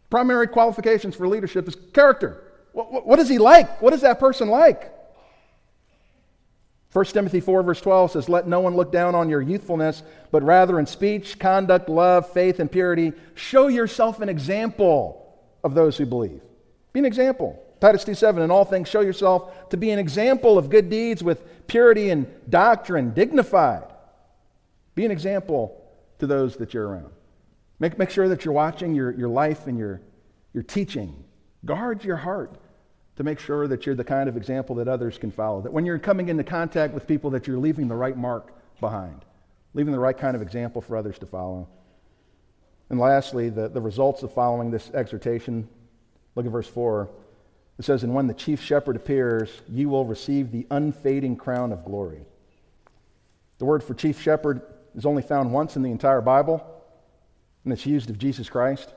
Primary 0.09 0.47
qualifications 0.47 1.17
for 1.17 1.27
leadership 1.27 1.67
is 1.67 1.75
character. 1.91 2.41
What, 2.71 2.93
what, 2.93 3.05
what 3.05 3.19
is 3.19 3.27
he 3.27 3.39
like? 3.39 3.81
What 3.81 3.93
is 3.93 3.99
that 4.01 4.21
person 4.21 4.47
like? 4.47 4.89
1 6.93 7.05
Timothy 7.07 7.41
4, 7.41 7.61
verse 7.61 7.81
12 7.81 8.11
says, 8.11 8.29
Let 8.29 8.47
no 8.47 8.61
one 8.61 8.73
look 8.73 8.93
down 8.93 9.15
on 9.15 9.27
your 9.27 9.41
youthfulness, 9.41 10.01
but 10.31 10.41
rather 10.41 10.79
in 10.79 10.85
speech, 10.85 11.39
conduct, 11.39 11.89
love, 11.89 12.31
faith, 12.31 12.61
and 12.61 12.71
purity, 12.71 13.11
show 13.35 13.67
yourself 13.67 14.21
an 14.21 14.29
example 14.29 15.37
of 15.61 15.73
those 15.73 15.97
who 15.97 16.05
believe. 16.05 16.39
Be 16.93 16.99
an 16.99 17.05
example. 17.05 17.61
Titus 17.79 18.03
2:7 18.03 18.43
in 18.43 18.51
all 18.51 18.65
things 18.65 18.87
show 18.87 19.01
yourself 19.01 19.69
to 19.69 19.77
be 19.77 19.91
an 19.91 19.99
example 19.99 20.57
of 20.57 20.69
good 20.69 20.89
deeds 20.89 21.23
with 21.23 21.67
purity 21.67 22.09
and 22.09 22.27
doctrine, 22.49 23.11
dignified. 23.11 23.83
Be 24.95 25.05
an 25.05 25.11
example 25.11 25.81
to 26.19 26.27
those 26.27 26.57
that 26.57 26.73
you're 26.73 26.87
around. 26.87 27.11
Make, 27.79 27.97
make 27.97 28.09
sure 28.09 28.27
that 28.27 28.43
you're 28.43 28.53
watching 28.53 28.93
your, 28.93 29.11
your 29.11 29.29
life 29.29 29.67
and 29.67 29.77
your, 29.77 30.01
your 30.53 30.63
teaching. 30.63 31.23
Guard 31.63 32.03
your 32.03 32.17
heart 32.17 32.57
to 33.15 33.23
make 33.23 33.39
sure 33.39 33.67
that 33.67 33.85
you're 33.85 33.95
the 33.95 34.03
kind 34.03 34.27
of 34.27 34.35
example 34.35 34.75
that 34.75 34.87
others 34.87 35.17
can 35.17 35.31
follow. 35.31 35.61
That 35.61 35.71
when 35.71 35.85
you're 35.85 35.99
coming 35.99 36.29
into 36.29 36.43
contact 36.43 36.93
with 36.93 37.07
people, 37.07 37.29
that 37.31 37.47
you're 37.47 37.57
leaving 37.57 37.87
the 37.87 37.95
right 37.95 38.17
mark 38.17 38.53
behind, 38.79 39.23
leaving 39.73 39.93
the 39.93 39.99
right 39.99 40.17
kind 40.17 40.35
of 40.35 40.41
example 40.41 40.81
for 40.81 40.97
others 40.97 41.19
to 41.19 41.25
follow. 41.25 41.67
And 42.89 42.99
lastly, 42.99 43.49
the, 43.49 43.69
the 43.69 43.81
results 43.81 44.23
of 44.23 44.33
following 44.33 44.71
this 44.71 44.89
exhortation. 44.93 45.67
Look 46.35 46.45
at 46.45 46.51
verse 46.51 46.67
4. 46.67 47.09
It 47.79 47.85
says, 47.85 48.03
And 48.03 48.13
when 48.13 48.27
the 48.27 48.33
chief 48.33 48.61
shepherd 48.61 48.97
appears, 48.97 49.49
you 49.69 49.87
will 49.87 50.05
receive 50.05 50.51
the 50.51 50.67
unfading 50.69 51.37
crown 51.37 51.71
of 51.71 51.85
glory. 51.85 52.19
The 53.57 53.65
word 53.65 53.83
for 53.83 53.93
chief 53.93 54.21
shepherd 54.21 54.61
is 54.95 55.05
only 55.05 55.23
found 55.23 55.53
once 55.53 55.77
in 55.77 55.81
the 55.81 55.91
entire 55.91 56.21
Bible, 56.21 56.61
and 57.63 57.71
it's 57.71 57.85
used 57.85 58.09
of 58.09 58.17
Jesus 58.17 58.49
Christ. 58.49 58.93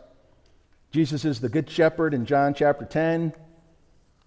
Jesus 0.90 1.24
is 1.24 1.40
the 1.40 1.48
good 1.48 1.70
shepherd 1.70 2.12
in 2.12 2.26
John 2.26 2.54
chapter 2.54 2.84
10. 2.84 3.32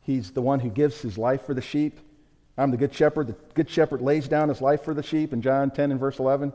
He's 0.02 0.32
the 0.32 0.42
one 0.42 0.62
who 0.62 0.70
gives 0.70 1.02
his 1.02 1.18
life 1.18 1.46
for 1.46 1.54
the 1.54 1.62
sheep. 1.62 2.00
I'm 2.58 2.72
the 2.72 2.78
good 2.78 2.94
shepherd. 2.94 3.28
The 3.28 3.36
good 3.54 3.70
shepherd 3.70 4.02
lays 4.02 4.30
down 4.30 4.48
his 4.48 4.62
life 4.62 4.84
for 4.84 4.94
the 4.94 5.04
sheep 5.04 5.34
in 5.34 5.42
John 5.42 5.70
10 5.70 5.92
and 5.92 6.00
verse 6.00 6.18
11. 6.18 6.54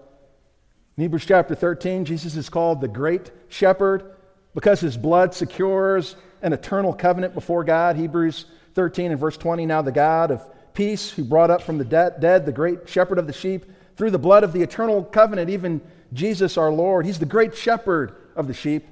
In 0.97 1.03
Hebrews 1.03 1.27
chapter 1.27 1.55
13, 1.55 2.07
Jesus 2.07 2.35
is 2.35 2.49
called 2.49 2.81
the 2.81 2.89
great 2.89 3.31
shepherd 3.49 4.17
because 4.55 4.81
his 4.81 4.97
blood 4.97 5.35
secures 5.35 6.17
an 6.43 6.53
eternal 6.53 6.93
covenant 6.93 7.35
before 7.35 7.65
God. 7.65 7.97
Hebrews 7.97 8.47
13 8.75 9.11
and 9.11 9.21
verse 9.21 9.37
20. 9.37 9.67
Now 9.67 9.83
the 9.83 9.93
God 9.93 10.31
of 10.31 10.43
peace, 10.75 11.11
who 11.11 11.25
brought 11.25 11.51
up 11.51 11.63
from 11.63 11.79
the 11.79 11.85
dead 11.85 12.47
the 12.47 12.53
great 12.53 12.89
shepherd 12.89 13.19
of 13.19 13.27
the 13.27 13.33
sheep, 13.33 13.67
through 13.97 14.11
the 14.11 14.19
blood 14.19 14.45
of 14.45 14.53
the 14.53 14.63
eternal 14.63 15.05
covenant, 15.05 15.51
even 15.51 15.81
Jesus 16.13 16.57
our 16.57 16.71
Lord. 16.71 17.05
He's 17.05 17.19
the 17.19 17.27
great 17.27 17.57
shepherd 17.57 18.15
of 18.35 18.47
the 18.47 18.55
sheep. 18.55 18.87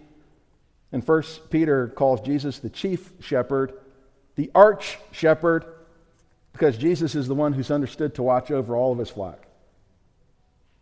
And 0.92 1.04
First 1.04 1.50
Peter 1.50 1.88
calls 1.88 2.20
Jesus 2.20 2.58
the 2.58 2.70
chief 2.70 3.12
shepherd, 3.20 3.72
the 4.36 4.50
arch 4.54 4.98
shepherd, 5.12 5.64
because 6.52 6.76
Jesus 6.76 7.14
is 7.14 7.28
the 7.28 7.34
one 7.34 7.52
who's 7.52 7.70
understood 7.70 8.14
to 8.16 8.22
watch 8.22 8.50
over 8.50 8.76
all 8.76 8.92
of 8.92 8.98
his 8.98 9.10
flock. 9.10 9.46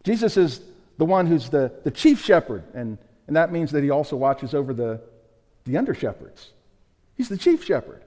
Jesus 0.05 0.37
is 0.37 0.61
the 0.99 1.05
one 1.05 1.27
who's 1.27 1.51
the, 1.51 1.73
the 1.85 1.91
chief 1.91 2.25
shepherd, 2.25 2.62
and, 2.75 2.99
and 3.27 3.37
that 3.37 3.53
means 3.53 3.73
that 3.73 3.83
he 3.83 3.91
also 3.91 4.17
watches 4.17 4.55
over 4.55 4.73
the, 4.73 5.01
the 5.65 5.77
under 5.77 5.95
shepherds. 5.95 6.51
He's 7.17 7.29
the 7.29 7.37
chief 7.37 7.65
shepherd. 7.65 8.03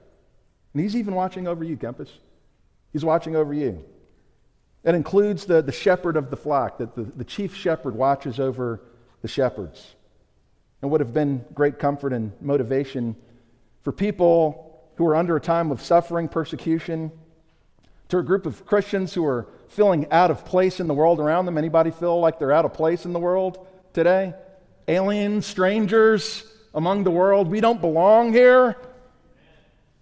And 0.73 0.81
he's 0.81 0.95
even 0.95 1.15
watching 1.15 1.47
over 1.47 1.63
you, 1.63 1.77
Kempiz. 1.77 2.09
He's 2.93 3.03
watching 3.03 3.35
over 3.35 3.53
you. 3.53 3.83
It 4.83 4.95
includes 4.95 5.45
the, 5.45 5.61
the 5.61 5.71
shepherd 5.71 6.15
of 6.15 6.29
the 6.29 6.37
flock, 6.37 6.77
that 6.77 6.95
the, 6.95 7.03
the 7.03 7.23
chief 7.23 7.55
shepherd 7.55 7.95
watches 7.95 8.39
over 8.39 8.81
the 9.21 9.27
shepherds. 9.27 9.95
And 10.81 10.89
would 10.91 11.01
have 11.01 11.13
been 11.13 11.43
great 11.53 11.79
comfort 11.79 12.13
and 12.13 12.31
motivation 12.39 13.15
for 13.81 13.91
people 13.91 14.81
who 14.95 15.05
are 15.05 15.15
under 15.15 15.35
a 15.35 15.41
time 15.41 15.71
of 15.71 15.81
suffering, 15.81 16.29
persecution, 16.29 17.11
to 18.07 18.17
a 18.17 18.23
group 18.23 18.45
of 18.45 18.65
Christians 18.65 19.13
who 19.13 19.25
are 19.25 19.47
feeling 19.67 20.09
out 20.11 20.31
of 20.31 20.45
place 20.45 20.79
in 20.79 20.87
the 20.87 20.93
world 20.93 21.19
around 21.19 21.45
them. 21.45 21.57
Anybody 21.57 21.91
feel 21.91 22.19
like 22.19 22.39
they're 22.39 22.51
out 22.51 22.65
of 22.65 22.73
place 22.73 23.05
in 23.05 23.13
the 23.13 23.19
world 23.19 23.67
today? 23.93 24.33
Aliens, 24.87 25.45
strangers 25.45 26.43
among 26.73 27.03
the 27.03 27.11
world. 27.11 27.47
We 27.47 27.61
don't 27.61 27.81
belong 27.81 28.33
here. 28.33 28.75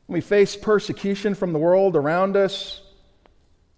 We 0.07 0.21
face 0.21 0.55
persecution 0.55 1.35
from 1.35 1.53
the 1.53 1.59
world 1.59 1.95
around 1.95 2.37
us. 2.37 2.81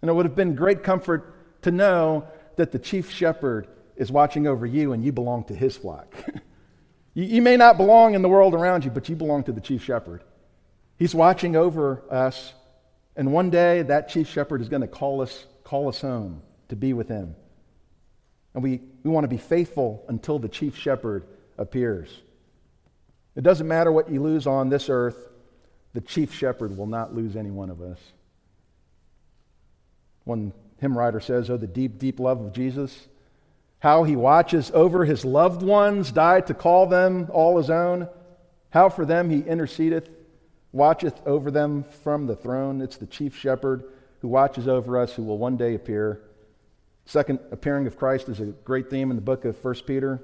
And 0.01 0.09
it 0.09 0.13
would 0.13 0.25
have 0.25 0.35
been 0.35 0.55
great 0.55 0.83
comfort 0.83 1.61
to 1.63 1.71
know 1.71 2.27
that 2.55 2.71
the 2.71 2.79
chief 2.79 3.11
shepherd 3.11 3.67
is 3.95 4.11
watching 4.11 4.47
over 4.47 4.65
you 4.65 4.93
and 4.93 5.03
you 5.03 5.11
belong 5.11 5.43
to 5.45 5.55
his 5.55 5.75
flock. 5.75 6.13
you, 7.13 7.23
you, 7.23 7.41
may 7.41 7.57
not 7.57 7.77
belong 7.77 8.15
in 8.15 8.21
the 8.21 8.29
world 8.29 8.53
around 8.53 8.85
you, 8.85 8.91
but 8.91 9.09
you 9.09 9.15
belong 9.15 9.43
to 9.43 9.51
the 9.51 9.61
chief 9.61 9.83
shepherd. 9.83 10.23
He's 10.97 11.15
watching 11.15 11.55
over 11.55 12.03
us. 12.09 12.53
And 13.15 13.33
one 13.33 13.49
day 13.49 13.81
that 13.83 14.09
chief 14.09 14.29
shepherd 14.29 14.61
is 14.61 14.69
going 14.69 14.81
to 14.81 14.87
call 14.87 15.21
us, 15.21 15.45
call 15.63 15.89
us 15.89 16.01
home 16.01 16.41
to 16.69 16.75
be 16.75 16.93
with 16.93 17.09
him. 17.09 17.35
And 18.53 18.63
we, 18.63 18.81
we 19.03 19.11
want 19.11 19.23
to 19.23 19.29
be 19.29 19.37
faithful 19.37 20.03
until 20.07 20.39
the 20.39 20.49
chief 20.49 20.75
shepherd 20.75 21.25
appears. 21.57 22.09
It 23.35 23.41
doesn't 23.41 23.67
matter 23.67 23.91
what 23.91 24.09
you 24.09 24.21
lose 24.21 24.47
on 24.47 24.69
this 24.69 24.89
earth, 24.89 25.27
the 25.93 26.01
chief 26.01 26.33
shepherd 26.33 26.77
will 26.77 26.87
not 26.87 27.15
lose 27.15 27.35
any 27.35 27.51
one 27.51 27.69
of 27.69 27.81
us. 27.81 27.99
One 30.23 30.53
hymn 30.79 30.97
writer 30.97 31.19
says, 31.19 31.49
Oh, 31.49 31.57
the 31.57 31.67
deep, 31.67 31.97
deep 31.99 32.19
love 32.19 32.41
of 32.41 32.53
Jesus. 32.53 33.07
How 33.79 34.03
he 34.03 34.15
watches 34.15 34.71
over 34.73 35.05
his 35.05 35.23
loved 35.23 35.61
ones, 35.61 36.11
died 36.11 36.47
to 36.47 36.53
call 36.53 36.85
them 36.85 37.29
all 37.31 37.57
his 37.57 37.69
own. 37.69 38.09
How 38.71 38.89
for 38.89 39.05
them 39.05 39.29
he 39.29 39.39
intercedeth, 39.39 40.09
watcheth 40.71 41.19
over 41.25 41.49
them 41.49 41.83
from 42.03 42.27
the 42.27 42.35
throne. 42.35 42.81
It's 42.81 42.97
the 42.97 43.07
chief 43.07 43.35
shepherd 43.35 43.83
who 44.19 44.27
watches 44.27 44.67
over 44.67 44.99
us, 44.99 45.13
who 45.13 45.23
will 45.23 45.37
one 45.37 45.57
day 45.57 45.75
appear. 45.75 46.21
Second 47.09 47.39
appearing 47.49 47.87
of 47.87 47.97
Christ 47.97 48.29
is 48.29 48.39
a 48.39 48.45
great 48.45 48.91
theme 48.91 49.09
in 49.09 49.15
the 49.15 49.21
book 49.23 49.43
of 49.43 49.57
1 49.65 49.73
Peter. 49.87 50.21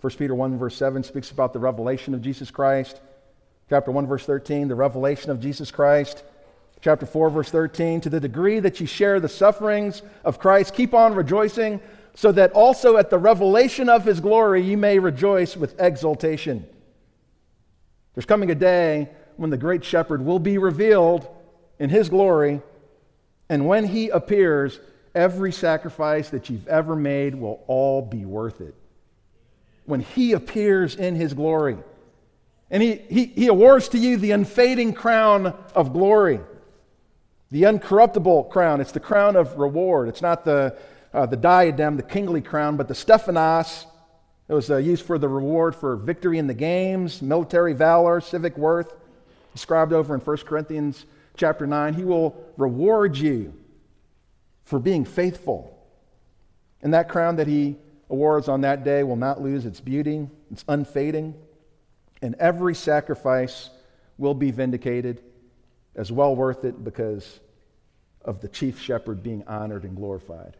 1 0.00 0.12
Peter 0.14 0.34
1, 0.34 0.56
verse 0.56 0.74
7 0.74 1.02
speaks 1.02 1.30
about 1.30 1.52
the 1.52 1.58
revelation 1.58 2.14
of 2.14 2.22
Jesus 2.22 2.50
Christ. 2.50 3.02
Chapter 3.68 3.90
1, 3.90 4.06
verse 4.06 4.24
13, 4.24 4.68
the 4.68 4.74
revelation 4.74 5.30
of 5.30 5.40
Jesus 5.40 5.70
Christ. 5.70 6.24
Chapter 6.80 7.04
4, 7.04 7.28
verse 7.28 7.50
13, 7.50 8.00
to 8.00 8.08
the 8.08 8.18
degree 8.18 8.60
that 8.60 8.80
you 8.80 8.86
share 8.86 9.20
the 9.20 9.28
sufferings 9.28 10.00
of 10.24 10.38
Christ, 10.38 10.72
keep 10.72 10.94
on 10.94 11.14
rejoicing, 11.14 11.82
so 12.14 12.32
that 12.32 12.50
also 12.52 12.96
at 12.96 13.10
the 13.10 13.18
revelation 13.18 13.90
of 13.90 14.06
his 14.06 14.18
glory 14.18 14.62
you 14.62 14.78
may 14.78 14.98
rejoice 14.98 15.54
with 15.54 15.78
exultation. 15.78 16.66
There's 18.14 18.24
coming 18.24 18.50
a 18.50 18.54
day 18.54 19.10
when 19.36 19.50
the 19.50 19.58
great 19.58 19.84
shepherd 19.84 20.24
will 20.24 20.38
be 20.38 20.56
revealed 20.56 21.28
in 21.78 21.90
his 21.90 22.08
glory, 22.08 22.62
and 23.50 23.66
when 23.66 23.84
he 23.84 24.08
appears, 24.08 24.80
every 25.16 25.50
sacrifice 25.50 26.28
that 26.30 26.50
you've 26.50 26.68
ever 26.68 26.94
made 26.94 27.34
will 27.34 27.64
all 27.66 28.02
be 28.02 28.24
worth 28.24 28.60
it. 28.60 28.74
When 29.86 30.00
he 30.00 30.34
appears 30.34 30.94
in 30.94 31.16
his 31.16 31.32
glory, 31.32 31.78
and 32.70 32.82
he, 32.82 32.96
he, 33.08 33.26
he 33.26 33.46
awards 33.46 33.88
to 33.90 33.98
you 33.98 34.18
the 34.18 34.32
unfading 34.32 34.92
crown 34.92 35.54
of 35.74 35.92
glory, 35.92 36.40
the 37.50 37.62
uncorruptible 37.62 38.50
crown. 38.50 38.80
It's 38.80 38.92
the 38.92 39.00
crown 39.00 39.36
of 39.36 39.56
reward. 39.56 40.08
It's 40.08 40.22
not 40.22 40.44
the, 40.44 40.76
uh, 41.14 41.26
the 41.26 41.36
diadem, 41.36 41.96
the 41.96 42.02
kingly 42.02 42.42
crown, 42.42 42.76
but 42.76 42.88
the 42.88 42.94
Stephanos. 42.94 43.86
It 44.48 44.52
was 44.52 44.70
uh, 44.70 44.76
used 44.76 45.04
for 45.04 45.18
the 45.18 45.28
reward 45.28 45.74
for 45.74 45.96
victory 45.96 46.38
in 46.38 46.46
the 46.46 46.54
games, 46.54 47.22
military 47.22 47.72
valor, 47.72 48.20
civic 48.20 48.56
worth, 48.58 48.92
described 49.52 49.92
over 49.92 50.14
in 50.14 50.20
1 50.20 50.36
Corinthians 50.38 51.06
chapter 51.36 51.66
9. 51.66 51.94
He 51.94 52.04
will 52.04 52.36
reward 52.56 53.16
you 53.16 53.54
for 54.66 54.78
being 54.78 55.06
faithful. 55.06 55.72
And 56.82 56.92
that 56.92 57.08
crown 57.08 57.36
that 57.36 57.46
he 57.46 57.76
awards 58.10 58.48
on 58.48 58.60
that 58.60 58.84
day 58.84 59.02
will 59.02 59.16
not 59.16 59.40
lose 59.40 59.64
its 59.64 59.80
beauty, 59.80 60.28
it's 60.50 60.64
unfading 60.68 61.34
and 62.22 62.34
every 62.36 62.74
sacrifice 62.74 63.70
will 64.18 64.34
be 64.34 64.50
vindicated 64.50 65.22
as 65.94 66.10
well 66.10 66.34
worth 66.34 66.64
it 66.64 66.82
because 66.82 67.40
of 68.24 68.40
the 68.40 68.48
chief 68.48 68.80
shepherd 68.80 69.22
being 69.22 69.44
honored 69.46 69.84
and 69.84 69.96
glorified. 69.96 70.56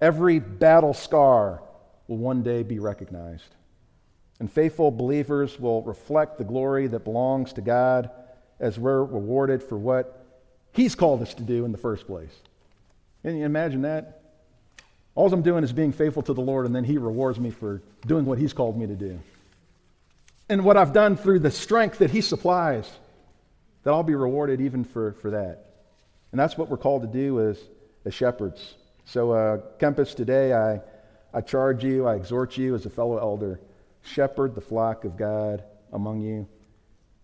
Every 0.00 0.38
battle 0.38 0.94
scar 0.94 1.62
will 2.06 2.18
one 2.18 2.42
day 2.42 2.62
be 2.62 2.78
recognized. 2.78 3.54
And 4.38 4.52
faithful 4.52 4.90
believers 4.90 5.58
will 5.58 5.82
reflect 5.82 6.36
the 6.36 6.44
glory 6.44 6.86
that 6.88 7.04
belongs 7.04 7.54
to 7.54 7.62
God 7.62 8.10
as 8.60 8.78
we're 8.78 9.02
rewarded 9.02 9.62
for 9.62 9.78
what 9.78 10.24
He's 10.72 10.94
called 10.94 11.22
us 11.22 11.32
to 11.34 11.42
do 11.42 11.64
in 11.64 11.72
the 11.72 11.78
first 11.78 12.06
place. 12.06 12.34
Can 13.26 13.36
you 13.36 13.44
imagine 13.44 13.82
that? 13.82 14.20
All 15.16 15.32
I'm 15.32 15.42
doing 15.42 15.64
is 15.64 15.72
being 15.72 15.90
faithful 15.90 16.22
to 16.22 16.32
the 16.32 16.40
Lord, 16.40 16.64
and 16.64 16.72
then 16.72 16.84
He 16.84 16.96
rewards 16.96 17.40
me 17.40 17.50
for 17.50 17.82
doing 18.06 18.24
what 18.24 18.38
He's 18.38 18.52
called 18.52 18.78
me 18.78 18.86
to 18.86 18.94
do 18.94 19.18
and 20.48 20.64
what 20.64 20.76
I've 20.76 20.92
done 20.92 21.16
through 21.16 21.40
the 21.40 21.50
strength 21.50 21.98
that 21.98 22.12
He 22.12 22.20
supplies, 22.20 22.88
that 23.82 23.90
I'll 23.90 24.04
be 24.04 24.14
rewarded 24.14 24.60
even 24.60 24.84
for, 24.84 25.14
for 25.14 25.32
that. 25.32 25.64
And 26.30 26.38
that's 26.38 26.56
what 26.56 26.68
we're 26.68 26.76
called 26.76 27.02
to 27.02 27.08
do 27.08 27.50
as, 27.50 27.58
as 28.04 28.14
shepherds. 28.14 28.74
So, 29.06 29.32
uh, 29.32 29.60
Kempiz, 29.80 30.14
today 30.14 30.52
I, 30.52 30.80
I 31.34 31.40
charge 31.40 31.82
you, 31.82 32.06
I 32.06 32.14
exhort 32.14 32.56
you 32.56 32.76
as 32.76 32.86
a 32.86 32.90
fellow 32.90 33.18
elder, 33.18 33.58
shepherd 34.02 34.54
the 34.54 34.60
flock 34.60 35.04
of 35.04 35.16
God 35.16 35.64
among 35.92 36.20
you, 36.20 36.46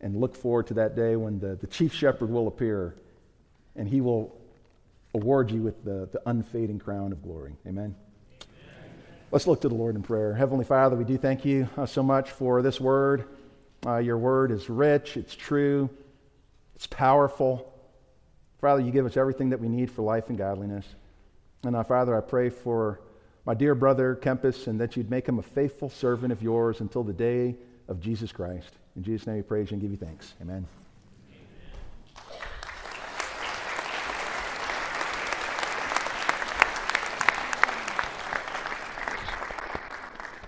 and 0.01 0.17
look 0.17 0.35
forward 0.35 0.67
to 0.67 0.75
that 0.75 0.97
day 0.97 1.15
when 1.15 1.38
the, 1.38 1.55
the 1.55 1.69
chief 1.69 1.95
shepherd 1.95 2.29
will 2.29 2.49
appear 2.49 2.97
and 3.77 3.88
he 3.88 4.01
will 4.01 4.41
award 5.14 5.51
you 5.51 5.62
with 5.62 5.85
the, 5.85 6.09
the 6.12 6.20
unfading 6.27 6.79
crown 6.79 7.12
of 7.12 7.22
glory. 7.22 7.55
Amen. 7.66 7.94
Let's 9.31 9.46
look 9.46 9.62
to 9.62 9.68
the 9.68 9.75
Lord 9.75 9.96
in 9.96 10.03
prayer. 10.03 10.35
Heavenly 10.35 10.64
Father, 10.64 10.96
we 10.96 11.05
do 11.05 11.16
thank 11.16 11.44
you 11.44 11.68
uh, 11.77 11.87
so 11.87 12.03
much 12.03 12.31
for 12.31 12.61
this 12.62 12.81
word. 12.81 13.25
Uh, 13.87 13.98
your 13.98 14.18
word 14.18 14.53
is 14.53 14.68
rich, 14.68 15.16
it's 15.16 15.35
true, 15.35 15.90
it's 16.77 16.87
powerful. 16.87 17.72
Father, 18.61 18.81
you 18.81 18.92
give 18.92 19.07
us 19.07 19.16
everything 19.16 19.51
that 19.51 19.61
we 19.61 19.68
need 19.68 19.90
for 19.90 20.03
life 20.03 20.29
and 20.29 20.38
godliness. 20.38 20.87
And 21.64 21.75
uh, 21.75 21.83
Father, 21.83 22.16
I 22.16 22.20
pray 22.20 22.48
for 22.48 23.01
my 23.44 23.55
dear 23.55 23.75
brother 23.75 24.18
Kempiz 24.20 24.66
and 24.66 24.81
that 24.81 24.96
you'd 24.96 25.11
make 25.11 25.27
him 25.27 25.38
a 25.38 25.42
faithful 25.42 25.90
servant 25.90 26.33
of 26.33 26.42
yours 26.42 26.81
until 26.81 27.03
the 27.03 27.12
day 27.12 27.57
of 27.88 28.01
Jesus 28.01 28.31
Christ. 28.31 28.70
In 28.96 29.03
Jesus' 29.03 29.27
name 29.27 29.37
we 29.37 29.42
praise 29.42 29.70
you 29.70 29.75
and 29.75 29.83
give 29.83 29.90
you 29.90 29.96
thanks. 29.96 30.35
Amen. 30.40 30.66